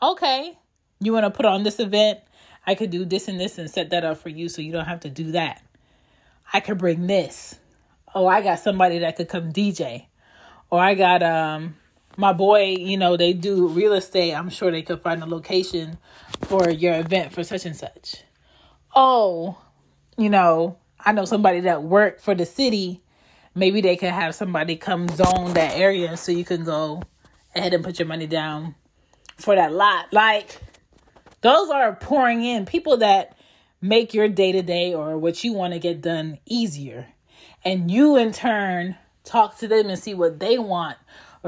[0.00, 0.56] Okay,
[1.00, 2.20] you wanna put on this event?
[2.64, 4.84] I could do this and this and set that up for you so you don't
[4.84, 5.62] have to do that.
[6.52, 7.58] I could bring this.
[8.14, 10.06] Oh, I got somebody that could come DJ.
[10.70, 11.77] Or I got um
[12.18, 14.34] my boy, you know, they do real estate.
[14.34, 15.98] I'm sure they could find a location
[16.42, 18.16] for your event for such and such.
[18.94, 19.56] Oh,
[20.16, 23.00] you know, I know somebody that worked for the city.
[23.54, 27.04] Maybe they could have somebody come zone that area so you can go
[27.54, 28.74] ahead and put your money down
[29.36, 30.12] for that lot.
[30.12, 30.60] Like,
[31.40, 33.36] those are pouring in people that
[33.80, 37.06] make your day to day or what you want to get done easier.
[37.64, 40.98] And you, in turn, talk to them and see what they want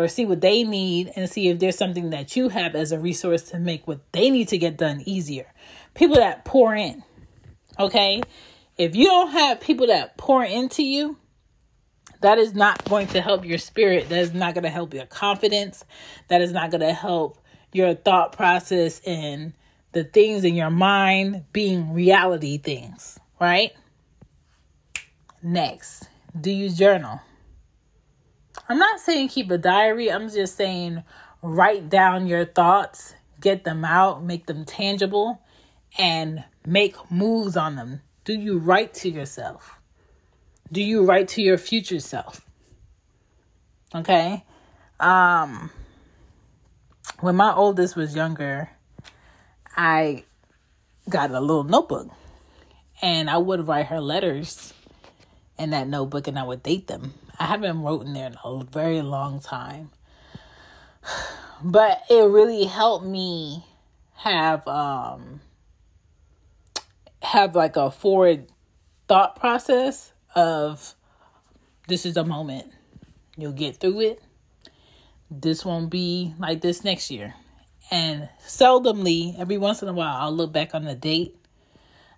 [0.00, 2.98] or see what they need and see if there's something that you have as a
[2.98, 5.46] resource to make what they need to get done easier.
[5.94, 7.02] People that pour in.
[7.78, 8.22] Okay?
[8.78, 11.18] If you don't have people that pour into you,
[12.22, 14.08] that is not going to help your spirit.
[14.08, 15.84] That is not going to help your confidence.
[16.28, 17.38] That is not going to help
[17.72, 19.52] your thought process and
[19.92, 23.72] the things in your mind being reality things, right?
[25.42, 26.08] Next,
[26.38, 27.20] do you journal?
[28.70, 31.02] I'm not saying keep a diary, I'm just saying
[31.42, 35.42] write down your thoughts, get them out, make them tangible,
[35.98, 38.02] and make moves on them.
[38.22, 39.80] Do you write to yourself?
[40.70, 42.46] Do you write to your future self?
[43.92, 44.44] Okay?
[45.00, 45.72] Um
[47.18, 48.70] when my oldest was younger,
[49.76, 50.22] I
[51.08, 52.08] got a little notebook
[53.02, 54.72] and I would write her letters
[55.58, 58.64] in that notebook and I would date them I haven't wrote in there in a
[58.64, 59.90] very long time.
[61.62, 63.66] But it really helped me
[64.14, 65.42] have um
[67.20, 68.46] have like a forward
[69.08, 70.94] thought process of
[71.86, 72.72] this is a moment.
[73.36, 74.22] You'll get through it.
[75.30, 77.34] This won't be like this next year.
[77.90, 81.36] And seldomly, every once in a while, I'll look back on the date.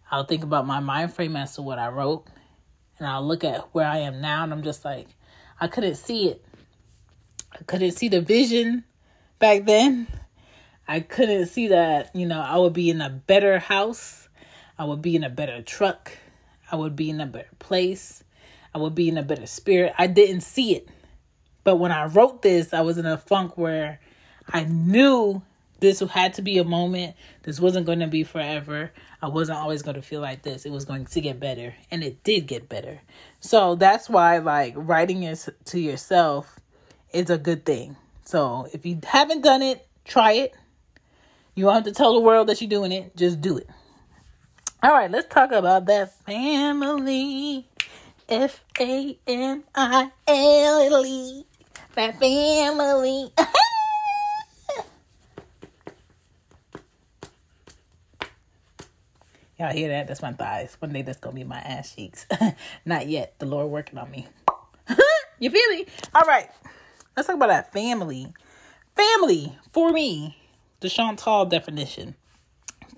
[0.08, 2.28] I'll think about my mind frame as to what I wrote.
[3.02, 4.44] And I'll look at where I am now.
[4.44, 5.08] And I'm just like,
[5.60, 6.44] I couldn't see it.
[7.52, 8.84] I couldn't see the vision
[9.40, 10.06] back then.
[10.86, 14.28] I couldn't see that, you know, I would be in a better house.
[14.78, 16.12] I would be in a better truck.
[16.70, 18.22] I would be in a better place.
[18.72, 19.94] I would be in a better spirit.
[19.98, 20.88] I didn't see it.
[21.64, 23.98] But when I wrote this, I was in a funk where
[24.48, 25.42] I knew
[25.82, 27.16] this had to be a moment.
[27.42, 28.92] This wasn't going to be forever.
[29.20, 30.64] I wasn't always going to feel like this.
[30.64, 31.74] It was going to get better.
[31.90, 33.00] And it did get better.
[33.40, 36.60] So that's why, like, writing it to yourself
[37.12, 37.96] is a good thing.
[38.24, 40.54] So if you haven't done it, try it.
[41.56, 43.16] You don't have to tell the world that you're doing it.
[43.16, 43.68] Just do it.
[44.84, 47.66] All right, let's talk about that family.
[48.28, 51.44] F A M I L E.
[51.96, 53.32] That family.
[59.58, 60.08] Y'all hear that?
[60.08, 60.76] That's my thighs.
[60.78, 62.26] One day that's gonna be my ass cheeks.
[62.84, 63.38] Not yet.
[63.38, 64.26] The Lord working on me.
[65.38, 65.86] you feel me?
[66.14, 66.48] All right.
[67.16, 68.32] Let's talk about that family.
[68.96, 70.36] Family for me,
[70.80, 72.14] the Chantal definition.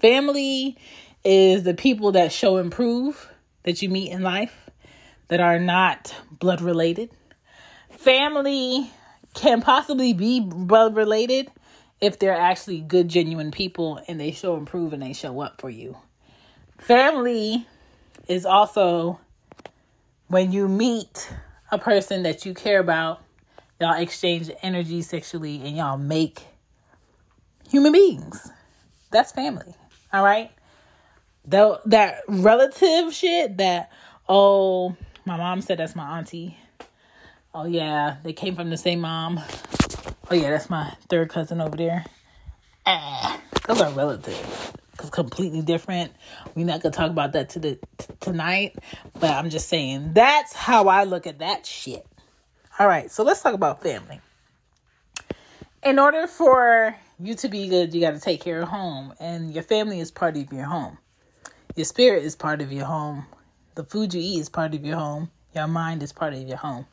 [0.00, 0.76] Family
[1.24, 3.30] is the people that show improve
[3.64, 4.70] that you meet in life
[5.28, 7.10] that are not blood related.
[7.90, 8.90] Family
[9.34, 11.50] can possibly be blood related
[12.00, 15.70] if they're actually good, genuine people and they show improve and they show up for
[15.70, 15.96] you.
[16.84, 17.66] Family
[18.28, 19.18] is also
[20.28, 21.32] when you meet
[21.72, 23.22] a person that you care about
[23.80, 26.42] y'all exchange energy sexually and y'all make
[27.70, 28.50] human beings.
[29.10, 29.74] That's family.
[30.12, 30.50] All right.
[31.46, 33.90] Though that relative shit that
[34.28, 34.94] oh
[35.24, 36.58] my mom said that's my auntie.
[37.54, 39.40] Oh yeah, they came from the same mom.
[40.30, 42.04] Oh yeah, that's my third cousin over there.
[42.84, 44.74] Ah, those are relatives.
[45.10, 46.12] Completely different.
[46.54, 48.76] We're not gonna talk about that to the t- tonight,
[49.14, 52.06] but I'm just saying that's how I look at that shit.
[52.78, 54.20] All right, so let's talk about family.
[55.84, 59.52] In order for you to be good, you got to take care of home, and
[59.52, 60.98] your family is part of your home.
[61.76, 63.26] Your spirit is part of your home.
[63.74, 65.30] The food you eat is part of your home.
[65.54, 66.86] Your mind is part of your home.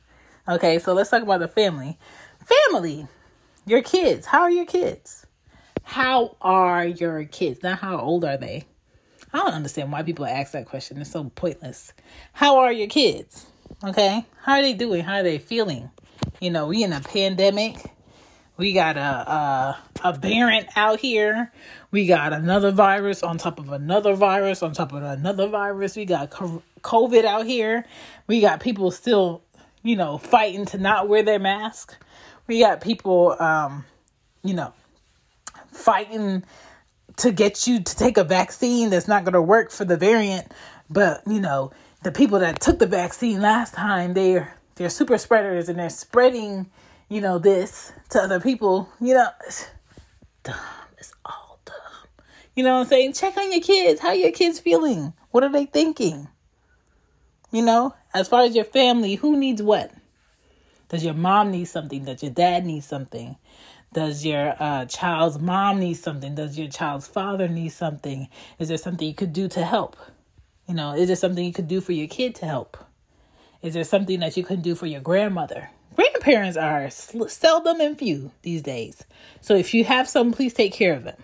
[0.48, 1.98] Okay, so let's talk about the family.
[2.44, 3.08] Family,
[3.66, 4.26] your kids.
[4.26, 5.26] How are your kids?
[5.92, 7.64] How are your kids?
[7.64, 8.64] Not how old are they?
[9.34, 11.02] I don't understand why people ask that question.
[11.02, 11.92] It's so pointless.
[12.32, 13.48] How are your kids?
[13.84, 14.26] Okay.
[14.42, 15.04] How are they doing?
[15.04, 15.92] How are they feeling?
[16.40, 17.76] You know, we in a pandemic.
[18.56, 21.52] We got a, a a variant out here.
[21.92, 25.98] We got another virus on top of another virus on top of another virus.
[25.98, 27.86] We got COVID out here.
[28.28, 29.42] We got people still,
[29.84, 31.98] you know, fighting to not wear their mask.
[32.48, 33.84] We got people, um,
[34.42, 34.74] you know,
[35.72, 36.44] fighting
[37.18, 40.52] to get you to take a vaccine that's not going to work for the variant.
[40.90, 41.72] But you know,
[42.04, 46.70] the people that took the vaccine last time, they're they're super spreaders and they're spreading,
[47.10, 48.90] you know, this to other people.
[49.00, 49.70] You know, it's
[50.44, 50.56] dumb.
[50.98, 51.76] It's all dumb.
[52.56, 53.14] You know what I'm saying?
[53.14, 54.02] Check on your kids.
[54.02, 55.14] How are your kids feeling?
[55.32, 56.28] What are they thinking?
[57.52, 59.92] You know, as far as your family, who needs what?
[60.90, 62.06] Does your mom need something?
[62.06, 63.38] Does your dad need something?
[63.94, 66.34] Does your uh, child's mom need something?
[66.34, 68.30] Does your child's father need something?
[68.58, 69.98] Is there something you could do to help?
[70.66, 72.78] You know, is there something you could do for your kid to help?
[73.62, 75.70] Is there something that you can do for your grandmother?
[75.96, 79.04] Grandparents are seldom and few these days.
[79.42, 81.22] So if you have some, please take care of them.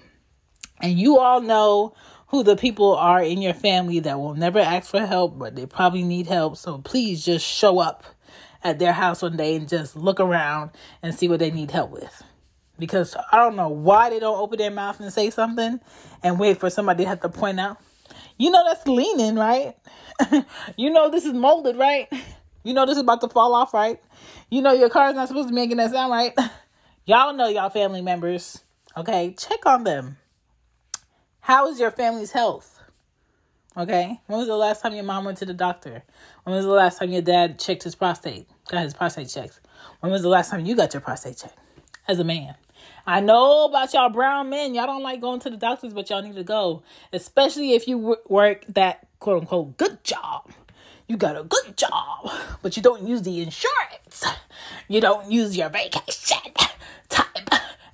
[0.81, 1.95] And you all know
[2.27, 5.65] who the people are in your family that will never ask for help, but they
[5.65, 6.57] probably need help.
[6.57, 8.03] So please just show up
[8.61, 10.71] at their house one day and just look around
[11.01, 12.23] and see what they need help with.
[12.79, 15.79] Because I don't know why they don't open their mouth and say something
[16.23, 17.77] and wait for somebody to have to point out,
[18.37, 19.75] you know that's leaning, right?
[20.77, 22.07] you know this is molded, right?
[22.63, 24.01] You know this is about to fall off, right?
[24.49, 26.33] You know your car is not supposed to be making that sound, right?
[27.05, 28.61] y'all know y'all family members.
[28.95, 30.17] Okay, check on them.
[31.39, 32.81] How is your family's health?
[33.77, 36.03] Okay, when was the last time your mom went to the doctor?
[36.43, 39.59] When was the last time your dad checked his prostate, got his prostate checked?
[39.99, 41.57] When was the last time you got your prostate checked
[42.07, 42.55] as a man?
[43.09, 44.75] I know about y'all brown men.
[44.75, 46.83] Y'all don't like going to the doctors, but y'all need to go,
[47.13, 50.51] especially if you work that quote unquote good job.
[51.07, 52.29] you got a good job,
[52.61, 54.25] but you don't use the insurance.
[54.89, 56.51] You don't use your vacation
[57.09, 57.45] time.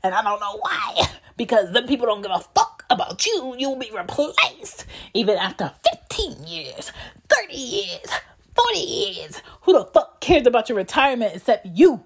[0.01, 1.07] And I don't know why.
[1.38, 3.55] Because then people don't give a fuck about you.
[3.57, 5.72] You'll be replaced even after
[6.09, 6.91] 15 years,
[7.30, 8.07] 30 years,
[8.55, 9.41] 40 years.
[9.61, 12.03] Who the fuck cares about your retirement except you?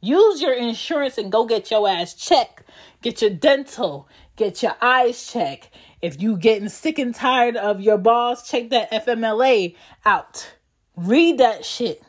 [0.00, 2.64] Use your insurance and go get your ass checked.
[3.02, 5.70] Get your dental, get your eyes checked.
[6.00, 9.74] If you getting sick and tired of your boss, check that FMLA
[10.04, 10.52] out.
[10.96, 12.02] Read that shit.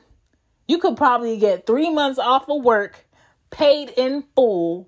[0.68, 3.08] You could probably get three months off of work,
[3.50, 4.88] paid in full,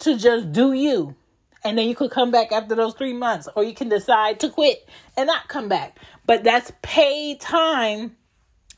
[0.00, 1.14] to just do you.
[1.62, 4.48] And then you could come back after those three months, or you can decide to
[4.48, 5.98] quit and not come back.
[6.26, 8.16] But that's paid time.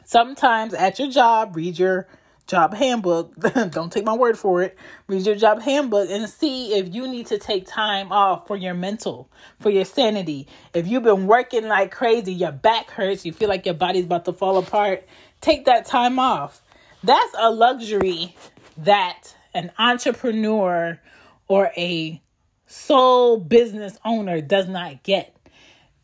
[0.05, 2.09] Sometimes at your job, read your
[2.49, 3.33] job handbook.
[3.71, 4.77] Don't take my word for it.
[5.07, 8.75] Read your job handbook and see if you need to take time off for your
[8.75, 9.31] mental,
[9.61, 10.49] for your sanity.
[10.75, 14.25] If you've been working like crazy, your back hurts, you feel like your body's about
[14.25, 15.07] to fall apart,
[15.41, 16.63] take that time off.
[17.05, 18.35] That's a luxury
[18.79, 20.99] that an entrepreneur
[21.47, 22.21] or a
[22.67, 25.35] sole business owner does not get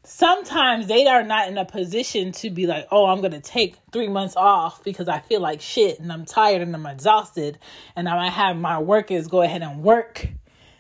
[0.05, 3.77] sometimes they are not in a position to be like, oh, I'm going to take
[3.93, 7.59] three months off because I feel like shit and I'm tired and I'm exhausted
[7.97, 10.29] and I might have my workers go ahead and work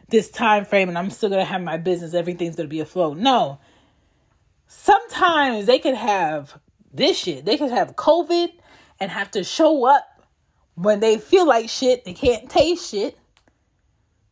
[0.08, 2.14] this time frame and I'm still going to have my business.
[2.14, 3.16] Everything's going to be afloat.
[3.16, 3.58] No.
[4.66, 6.58] Sometimes they could have
[6.92, 7.44] this shit.
[7.44, 8.50] They could have COVID
[9.00, 10.22] and have to show up
[10.74, 12.04] when they feel like shit.
[12.04, 13.18] They can't taste shit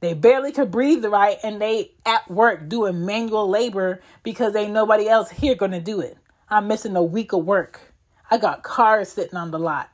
[0.03, 5.09] they barely could breathe right and they at work doing manual labor because ain't nobody
[5.09, 6.19] else here gonna do it.
[6.51, 7.81] I'm missing a week of work.
[8.29, 9.89] I got cars sitting on the lot.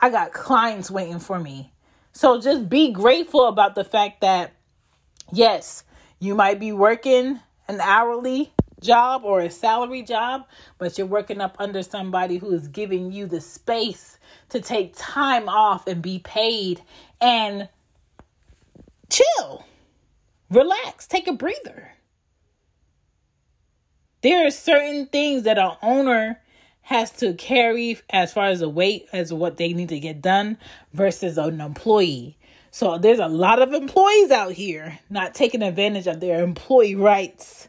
[0.00, 1.74] I got clients waiting for me.
[2.12, 4.54] So just be grateful about the fact that
[5.30, 5.84] yes,
[6.18, 7.38] you might be working
[7.68, 10.46] an hourly job or a salary job,
[10.78, 15.50] but you're working up under somebody who is giving you the space to take time
[15.50, 16.80] off and be paid
[17.20, 17.68] and
[19.12, 19.64] chill,
[20.50, 21.92] relax, take a breather.
[24.22, 26.40] There are certain things that an owner
[26.82, 30.58] has to carry as far as the weight as what they need to get done
[30.92, 32.36] versus an employee.
[32.70, 37.68] So there's a lot of employees out here not taking advantage of their employee rights.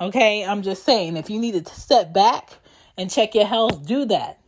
[0.00, 2.50] Okay, I'm just saying if you need to step back
[2.96, 4.40] and check your health, do that.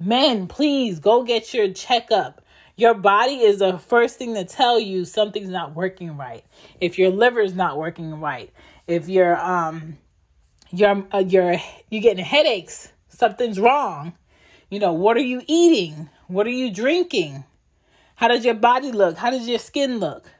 [0.00, 2.42] Men, please go get your checkup.
[2.78, 6.44] Your body is the first thing to tell you something's not working right.
[6.80, 8.52] If your liver is not working right,
[8.86, 9.98] if you're um
[10.70, 11.56] you're uh, you're
[11.90, 14.12] you're getting headaches, something's wrong.
[14.70, 16.08] You know, what are you eating?
[16.28, 17.42] What are you drinking?
[18.14, 19.16] How does your body look?
[19.16, 20.30] How does your skin look?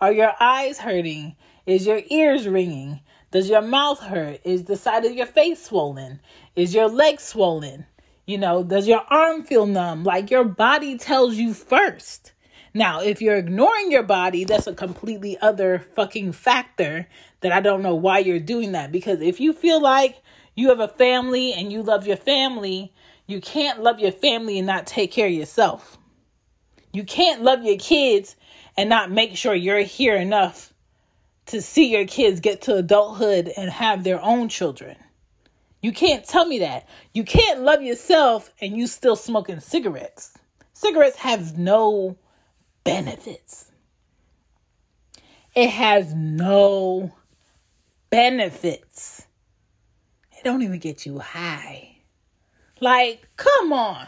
[0.00, 1.34] Are your eyes hurting?
[1.66, 3.00] Is your ears ringing?
[3.32, 4.40] Does your mouth hurt?
[4.44, 6.20] Is the side of your face swollen?
[6.54, 7.86] Is your leg swollen?
[8.26, 10.04] You know, does your arm feel numb?
[10.04, 12.32] Like your body tells you first.
[12.72, 17.06] Now, if you're ignoring your body, that's a completely other fucking factor
[17.40, 18.90] that I don't know why you're doing that.
[18.90, 20.22] Because if you feel like
[20.54, 22.92] you have a family and you love your family,
[23.26, 25.98] you can't love your family and not take care of yourself.
[26.92, 28.36] You can't love your kids
[28.76, 30.72] and not make sure you're here enough
[31.46, 34.96] to see your kids get to adulthood and have their own children.
[35.84, 36.88] You can't tell me that.
[37.12, 40.32] You can't love yourself and you still smoking cigarettes.
[40.72, 42.16] Cigarettes have no
[42.84, 43.70] benefits.
[45.54, 47.12] It has no
[48.08, 49.26] benefits.
[50.32, 51.98] It don't even get you high.
[52.80, 54.06] Like, come on.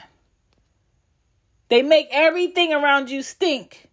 [1.69, 3.86] They make everything around you stink.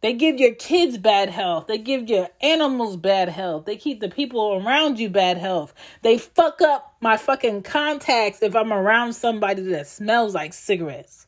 [0.00, 1.66] They give your kids bad health.
[1.66, 3.64] They give your animals bad health.
[3.64, 5.74] They keep the people around you bad health.
[6.02, 11.26] They fuck up my fucking contacts if I'm around somebody that smells like cigarettes.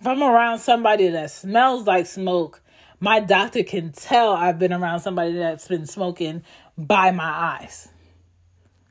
[0.00, 2.60] If I'm around somebody that smells like smoke,
[2.98, 6.42] my doctor can tell I've been around somebody that's been smoking
[6.76, 7.88] by my eyes.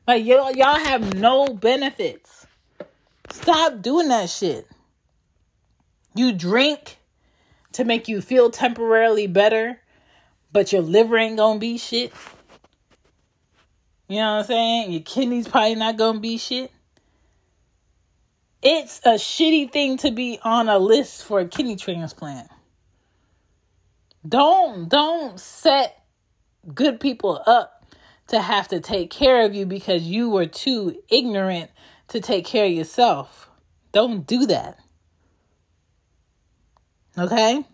[0.08, 2.46] Like y'all, y'all have no benefits.
[3.30, 4.66] Stop doing that shit.
[6.14, 6.95] You drink
[7.76, 9.80] to make you feel temporarily better,
[10.50, 12.12] but your liver ain't gonna be shit.
[14.08, 14.92] You know what I'm saying?
[14.92, 16.70] Your kidneys probably not gonna be shit.
[18.62, 22.48] It's a shitty thing to be on a list for a kidney transplant.
[24.26, 26.02] Don't don't set
[26.74, 27.84] good people up
[28.28, 31.70] to have to take care of you because you were too ignorant
[32.08, 33.50] to take care of yourself.
[33.92, 34.78] Don't do that.
[37.18, 37.64] Okay?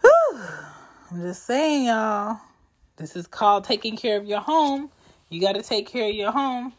[0.00, 0.40] Whew.
[1.10, 2.38] I'm just saying, y'all.
[2.96, 4.90] This is called taking care of your home.
[5.28, 6.72] You got to take care of your home.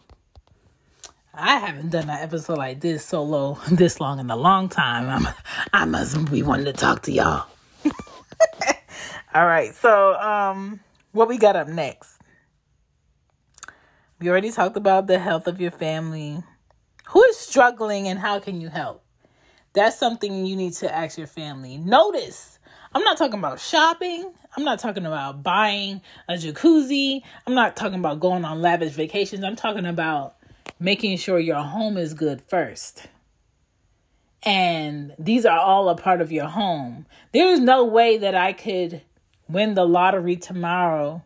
[1.34, 5.08] I haven't done an episode like this solo this long in a long time.
[5.10, 5.34] I'm,
[5.74, 7.46] I must be wanting to talk to y'all.
[9.34, 10.80] All right, so um,
[11.12, 12.18] what we got up next?
[14.20, 16.42] We already talked about the health of your family.
[17.10, 19.04] Who is struggling and how can you help?
[19.78, 21.78] That's something you need to ask your family.
[21.78, 22.58] Notice,
[22.96, 24.34] I'm not talking about shopping.
[24.56, 27.22] I'm not talking about buying a jacuzzi.
[27.46, 29.44] I'm not talking about going on lavish vacations.
[29.44, 30.36] I'm talking about
[30.80, 33.06] making sure your home is good first.
[34.42, 37.06] And these are all a part of your home.
[37.32, 39.04] There's no way that I could
[39.48, 41.24] win the lottery tomorrow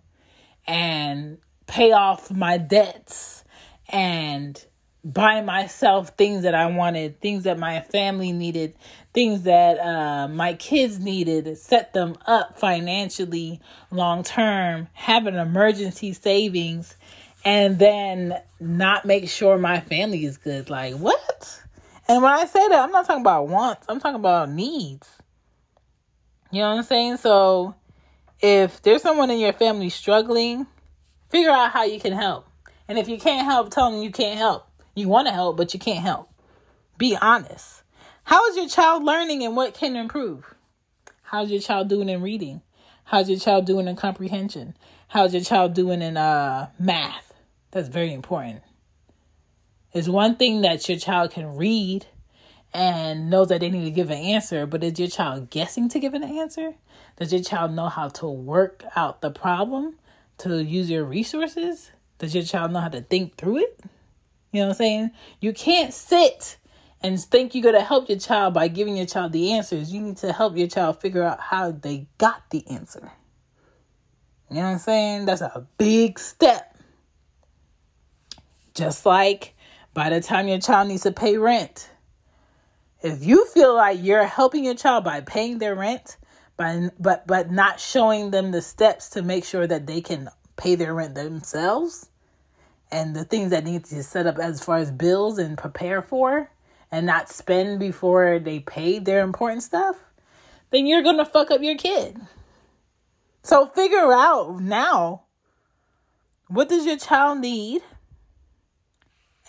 [0.68, 1.38] and
[1.68, 3.46] pay off my debts
[3.88, 4.62] and
[5.04, 8.76] buy myself things that I wanted, things that my family needed,
[9.14, 16.14] things that uh, my kids needed, set them up financially long term, have an emergency
[16.14, 16.96] savings,
[17.44, 20.70] and then not make sure my family is good.
[20.70, 21.62] Like, what?
[22.08, 25.08] And when I say that, I'm not talking about wants, I'm talking about needs.
[26.52, 27.18] You know what I'm saying?
[27.18, 27.76] So,
[28.42, 30.68] if there's someone in your family struggling,
[31.30, 32.46] figure out how you can help.
[32.88, 34.68] And if you can't help, tell them you can't help.
[34.96, 36.30] You want to help, but you can't help.
[36.98, 37.84] Be honest.
[38.24, 40.54] How is your child learning and what can improve?
[41.24, 42.62] How's your child doing in reading?
[43.06, 44.76] How's your child doing in comprehension?
[45.08, 47.34] How's your child doing in uh, math?
[47.72, 48.62] That's very important.
[49.94, 52.06] It's one thing that your child can read
[52.74, 56.00] and knows that they need to give an answer, but is your child guessing to
[56.00, 56.76] give an answer?
[57.18, 59.96] Does your child know how to work out the problem,
[60.40, 61.92] to use your resources?
[62.18, 63.80] Does your child know how to think through it?
[64.52, 65.12] You know what I'm saying?
[65.40, 66.58] You can't sit
[67.02, 69.94] and think you're going to help your child by giving your child the answers.
[69.94, 73.12] You need to help your child figure out how they got the answer.
[74.50, 75.26] You know what I'm saying?
[75.26, 76.78] That's a big step.
[78.74, 79.56] Just like
[79.94, 81.90] by the time your child needs to pay rent,
[83.02, 86.18] if you feel like you're helping your child by paying their rent,
[86.58, 90.76] by but but not showing them the steps to make sure that they can pay
[90.76, 92.11] their rent themselves
[92.92, 96.50] and the things that need to set up as far as bills and prepare for
[96.92, 99.96] and not spend before they pay their important stuff,
[100.72, 102.18] then you're going to fuck up your kid.
[103.44, 105.24] So figure out now
[106.48, 107.82] what does your child need?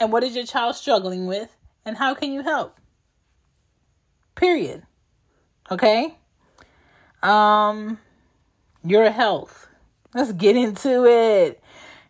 [0.02, 2.76] and what is your child struggling with and how can you help
[4.34, 4.82] period
[5.70, 6.16] okay
[7.22, 7.98] um
[8.82, 9.68] your health
[10.12, 11.61] let's get into it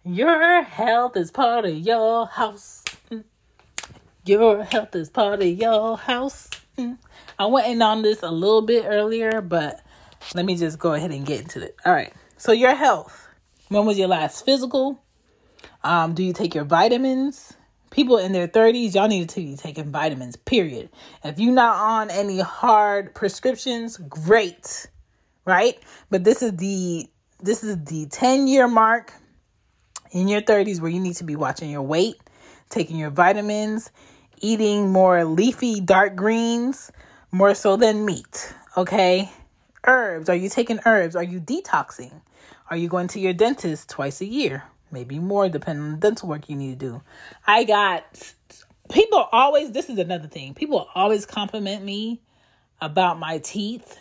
[0.04, 2.82] your health is part of your house
[4.24, 6.50] your health is part of your house
[7.38, 9.80] i went in on this a little bit earlier but
[10.34, 13.28] let me just go ahead and get into it all right so your health
[13.68, 15.02] when was your last physical
[15.84, 17.54] um, do you take your vitamins
[17.92, 20.88] people in their 30s, y'all need to be taking vitamins, period.
[21.22, 24.88] If you're not on any hard prescriptions, great.
[25.44, 25.78] Right?
[26.10, 27.08] But this is the
[27.40, 29.12] this is the 10 year mark
[30.12, 32.16] in your 30s where you need to be watching your weight,
[32.70, 33.90] taking your vitamins,
[34.40, 36.92] eating more leafy dark greens,
[37.32, 38.54] more so than meat.
[38.76, 39.30] Okay?
[39.84, 40.28] Herbs.
[40.28, 41.16] Are you taking herbs?
[41.16, 42.20] Are you detoxing?
[42.70, 44.64] Are you going to your dentist twice a year?
[44.92, 47.02] maybe more depending on the dental work you need to do.
[47.46, 48.04] I got
[48.90, 50.54] people always this is another thing.
[50.54, 52.20] People always compliment me
[52.80, 53.98] about my teeth.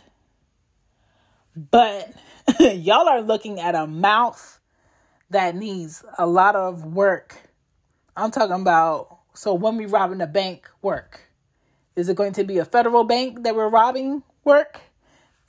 [1.55, 2.14] But
[2.59, 4.59] y'all are looking at a mouth
[5.32, 7.38] that needs a lot of work.
[8.15, 11.21] I'm talking about so when we robbing a bank work.
[11.95, 14.79] Is it going to be a federal bank that we're robbing work?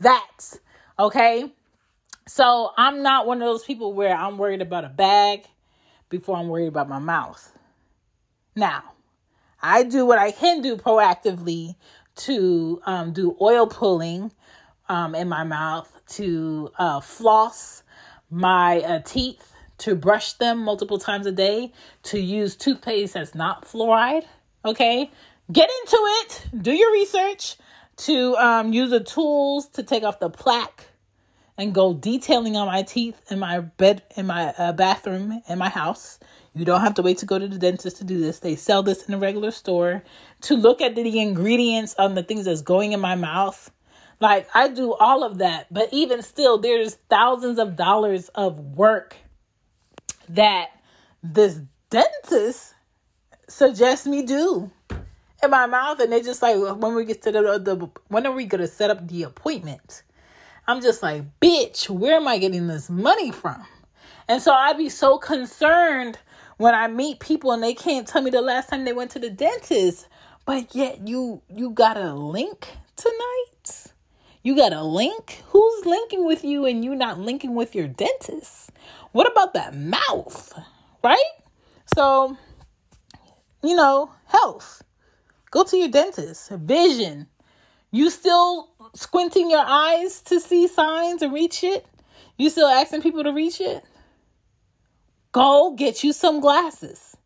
[0.00, 0.58] That's
[0.98, 1.52] okay.
[2.26, 5.44] So I'm not one of those people where I'm worried about a bag
[6.08, 7.56] before I'm worried about my mouth.
[8.56, 8.82] Now,
[9.60, 11.76] I do what I can do proactively
[12.16, 14.32] to um, do oil pulling
[14.88, 17.82] um, in my mouth, to uh, floss
[18.30, 19.51] my uh, teeth,
[19.82, 21.72] to brush them multiple times a day,
[22.04, 24.24] to use toothpaste that's not fluoride.
[24.64, 25.10] Okay,
[25.50, 26.46] get into it.
[26.62, 27.56] Do your research.
[27.98, 30.86] To um, use the tools to take off the plaque
[31.58, 35.68] and go detailing on my teeth in my bed in my uh, bathroom in my
[35.68, 36.18] house.
[36.54, 38.38] You don't have to wait to go to the dentist to do this.
[38.38, 40.02] They sell this in a regular store.
[40.42, 43.70] To look at the ingredients on the things that's going in my mouth.
[44.20, 49.16] Like I do all of that, but even still there's thousands of dollars of work
[50.28, 50.70] that
[51.22, 51.60] this
[51.90, 52.74] dentist
[53.48, 54.70] suggests me do
[55.42, 58.32] in my mouth and they just like when we get to the, the when are
[58.32, 60.02] we to set up the appointment?
[60.66, 63.66] I'm just like, bitch, where am I getting this money from?
[64.28, 66.18] And so I'd be so concerned
[66.56, 69.18] when I meet people and they can't tell me the last time they went to
[69.18, 70.06] the dentist.
[70.44, 73.92] But yet you you got a link tonight?
[74.44, 75.42] You got a link?
[75.48, 78.70] Who's linking with you and you not linking with your dentist?
[79.12, 80.52] What about that mouth?
[81.04, 81.18] Right?
[81.94, 82.36] So,
[83.62, 84.82] you know, health.
[85.50, 86.50] Go to your dentist.
[86.50, 87.26] Vision.
[87.90, 91.86] You still squinting your eyes to see signs and reach it?
[92.38, 93.84] You still asking people to reach it?
[95.32, 97.16] Go get you some glasses.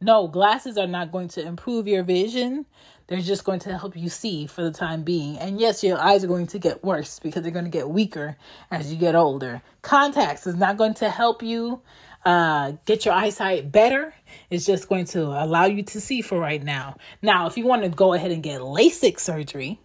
[0.00, 2.66] No, glasses are not going to improve your vision.
[3.08, 5.38] They're just going to help you see for the time being.
[5.38, 8.36] And yes, your eyes are going to get worse because they're going to get weaker
[8.70, 9.62] as you get older.
[9.82, 11.82] Contacts is not going to help you
[12.24, 14.12] uh, get your eyesight better.
[14.50, 16.96] It's just going to allow you to see for right now.
[17.22, 19.78] Now, if you want to go ahead and get LASIK surgery,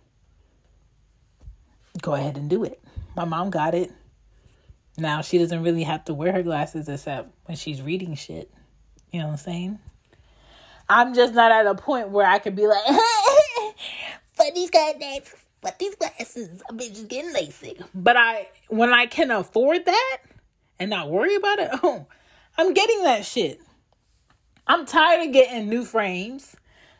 [2.01, 2.81] go ahead and do it.
[3.15, 3.91] My mom got it.
[4.97, 8.51] Now she doesn't really have to wear her glasses except when she's reading shit.
[9.11, 9.79] You know what I'm saying?
[10.89, 12.83] I'm just not at a point where I could be like,
[14.37, 15.21] but these goddamn,
[15.61, 17.83] but these glasses, I'm just getting LASIK.
[17.93, 20.17] But I, when I can afford that
[20.79, 22.07] and not worry about it, oh,
[22.57, 23.61] I'm getting that shit.
[24.67, 26.55] I'm tired of getting new frames,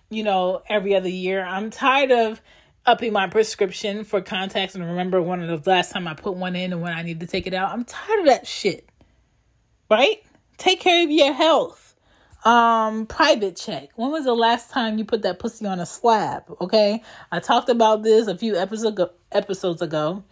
[0.10, 1.44] you know, every other year.
[1.44, 2.42] I'm tired of
[2.86, 6.56] upping my prescription for contacts and remember one of the last time I put one
[6.56, 7.72] in and when I need to take it out.
[7.72, 8.88] I'm tired of that shit.
[9.90, 10.24] Right?
[10.58, 11.81] Take care of your health.
[12.44, 13.90] Um, private check.
[13.96, 16.44] When was the last time you put that pussy on a slab?
[16.60, 20.24] Okay, I talked about this a few episodes ago, episodes ago.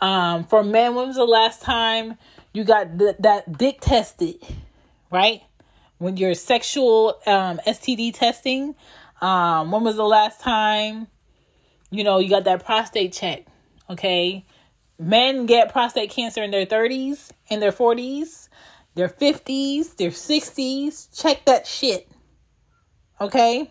[0.00, 2.18] Um, for men, when was the last time
[2.52, 4.42] you got th- that dick tested?
[5.10, 5.42] Right,
[5.98, 8.74] when your sexual um STD testing.
[9.20, 11.06] Um, when was the last time
[11.90, 13.44] you know you got that prostate check?
[13.88, 14.44] Okay,
[14.98, 18.48] men get prostate cancer in their 30s, in their 40s
[18.94, 21.20] their 50s, their 60s.
[21.20, 22.10] Check that shit.
[23.20, 23.70] Okay?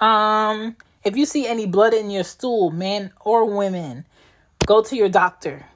[0.00, 4.04] Um if you see any blood in your stool, men or women,
[4.66, 5.66] go to your doctor.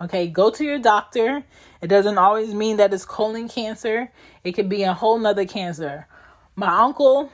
[0.00, 1.42] Okay, go to your doctor.
[1.82, 4.12] It doesn't always mean that it's colon cancer.
[4.44, 6.06] It could be a whole nother cancer.
[6.54, 7.32] My uncle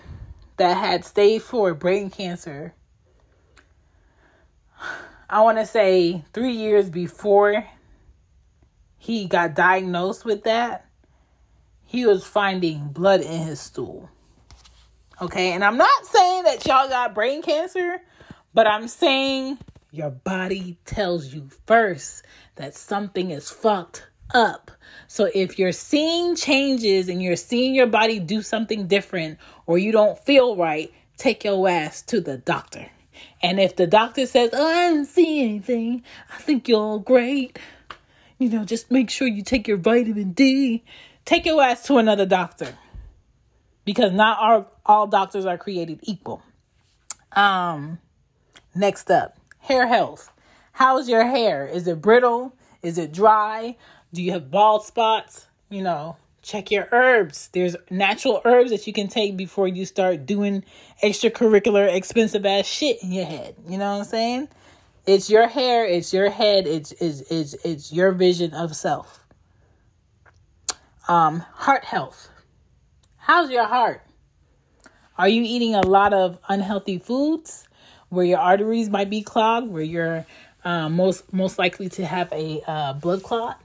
[0.57, 2.75] that had stage four brain cancer,
[5.29, 7.67] I want to say three years before
[9.05, 10.87] he got diagnosed with that,
[11.85, 14.09] he was finding blood in his stool.
[15.21, 18.01] Okay, and I'm not saying that y'all got brain cancer,
[18.55, 19.59] but I'm saying
[19.91, 22.25] your body tells you first
[22.55, 24.71] that something is fucked up.
[25.07, 29.93] So if you're seeing changes and you're seeing your body do something different or you
[29.93, 32.87] don't feel right, take your ass to the doctor.
[33.43, 36.03] And if the doctor says, Oh, I didn't see anything,
[36.33, 37.59] I think you're all great
[38.39, 40.85] you know, just make sure you take your vitamin D.
[41.25, 42.77] Take your ass to another doctor.
[43.85, 46.43] Because not all, all doctors are created equal.
[47.33, 47.99] Um,
[48.75, 50.31] next up, hair health.
[50.73, 51.67] How's your hair?
[51.67, 52.55] Is it brittle?
[52.83, 53.77] Is it dry?
[54.13, 55.47] Do you have bald spots?
[55.71, 57.49] You know, check your herbs.
[57.53, 60.65] There's natural herbs that you can take before you start doing
[61.03, 63.57] extracurricular expensive ass shit in your head.
[63.69, 64.49] You know what I'm saying?
[65.07, 69.21] It's your hair, it's your head, it's it's it's, it's your vision of self.
[71.09, 72.31] Um, heart health.
[73.19, 74.03] How's your heart?
[75.19, 77.69] Are you eating a lot of unhealthy foods
[78.09, 80.27] where your arteries might be clogged, where you're
[80.65, 83.61] uh, most most likely to have a uh, blood clot?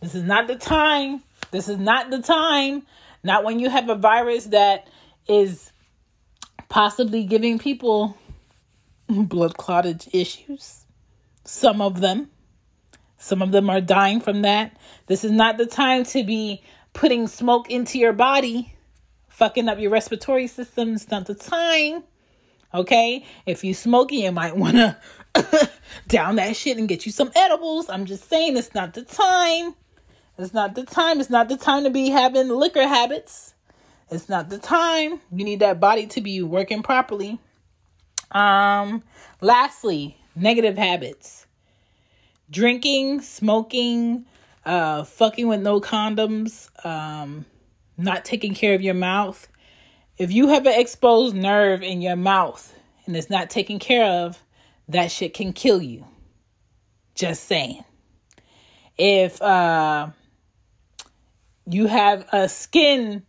[0.00, 1.22] This is not the time.
[1.52, 2.82] This is not the time.
[3.22, 4.88] Not when you have a virus that
[5.28, 5.70] is
[6.68, 8.16] possibly giving people
[9.10, 10.86] blood clotted issues.
[11.44, 12.30] Some of them.
[13.18, 14.76] Some of them are dying from that.
[15.06, 18.74] This is not the time to be putting smoke into your body,
[19.28, 20.94] fucking up your respiratory system.
[20.94, 22.04] It's not the time.
[22.72, 23.24] Okay?
[23.46, 24.96] If you smoking, you might want to
[26.08, 27.90] down that shit and get you some edibles.
[27.90, 29.74] I'm just saying it's not the time.
[30.38, 31.20] It's not the time.
[31.20, 33.54] It's not the time to be having liquor habits.
[34.10, 35.20] It's not the time.
[35.30, 37.38] You need that body to be working properly.
[38.30, 39.02] Um,
[39.40, 41.46] lastly, negative habits.
[42.50, 44.26] Drinking, smoking,
[44.64, 47.46] uh, fucking with no condoms, um,
[47.96, 49.48] not taking care of your mouth.
[50.18, 52.74] If you have an exposed nerve in your mouth
[53.06, 54.38] and it's not taken care of,
[54.88, 56.04] that shit can kill you.
[57.14, 57.84] Just saying.
[58.98, 60.08] If uh,
[61.66, 63.22] you have a skin,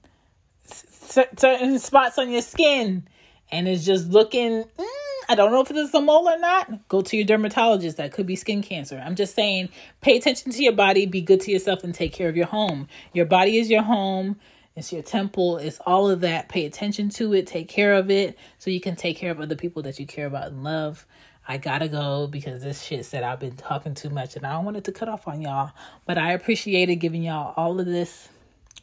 [0.65, 3.07] certain spots on your skin
[3.51, 4.85] and it's just looking, mm,
[5.29, 6.87] I don't know if it's a mole or not.
[6.87, 7.97] Go to your dermatologist.
[7.97, 9.01] That could be skin cancer.
[9.03, 9.69] I'm just saying,
[10.01, 12.87] pay attention to your body, be good to yourself, and take care of your home.
[13.13, 14.37] Your body is your home.
[14.75, 15.57] It's your temple.
[15.57, 16.49] It's all of that.
[16.49, 17.45] Pay attention to it.
[17.45, 20.27] Take care of it so you can take care of other people that you care
[20.27, 21.05] about and love.
[21.47, 24.63] I gotta go because this shit said I've been talking too much and I don't
[24.63, 25.71] want it to cut off on y'all.
[26.05, 28.29] But I appreciated giving y'all all of this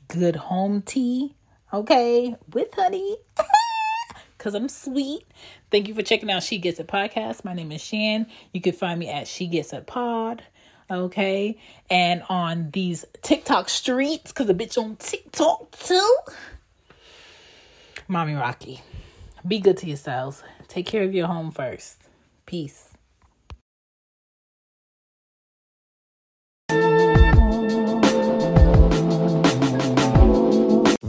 [0.08, 1.34] good home tea,
[1.72, 3.16] okay, with honey.
[4.38, 5.26] Cause I'm sweet.
[5.70, 7.44] Thank you for checking out She Gets It podcast.
[7.44, 8.26] My name is Shan.
[8.52, 10.42] You can find me at She Gets It Pod
[10.90, 11.58] okay?
[11.90, 16.16] And on these TikTok streets, because the bitch on TikTok too.
[18.06, 18.82] Mommy Rocky.
[19.46, 20.42] Be good to yourselves.
[20.66, 21.96] Take care of your home first.
[22.46, 22.87] Peace.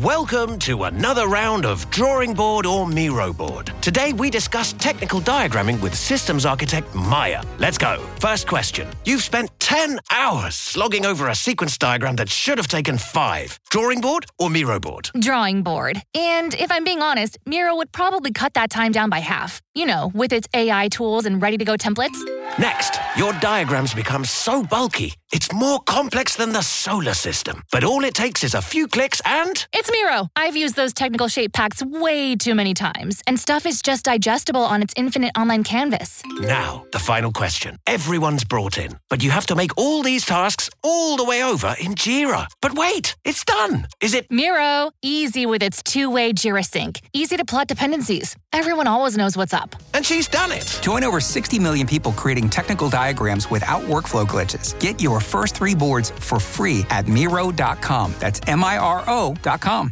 [0.03, 3.73] Welcome to another round of Drawing Board or Miro Board.
[3.81, 7.43] Today we discuss technical diagramming with systems architect Maya.
[7.57, 7.99] Let's go.
[8.17, 8.87] First question.
[9.03, 13.59] You've spent 10 hours slogging over a sequence diagram that should have taken five.
[13.71, 15.09] Drawing board or Miro board?
[15.19, 16.01] Drawing board.
[16.15, 19.61] And if I'm being honest, Miro would probably cut that time down by half.
[19.73, 22.17] You know, with its AI tools and ready to go templates.
[22.57, 27.61] Next, your diagrams become so bulky, it's more complex than the solar system.
[27.71, 29.67] But all it takes is a few clicks and.
[29.73, 30.29] It's Miro.
[30.35, 34.61] I've used those technical shape packs way too many times, and stuff is just digestible
[34.61, 36.21] on its infinite online canvas.
[36.41, 37.77] Now, the final question.
[37.87, 41.75] Everyone's brought in, but you have to make all these tasks all the way over
[41.79, 42.47] in Jira.
[42.61, 43.87] But wait, it's done.
[44.01, 44.27] Is it?
[44.29, 47.01] Miro, easy with its two way Jira sync.
[47.13, 48.35] Easy to plot dependencies.
[48.51, 49.75] Everyone always knows what's up.
[49.93, 50.79] And she's done it.
[50.81, 54.79] Join over 60 million people creating technical diagrams without workflow glitches.
[54.79, 58.13] Get your first three boards for free at Miro.com.
[58.19, 59.78] That's M I R O.com.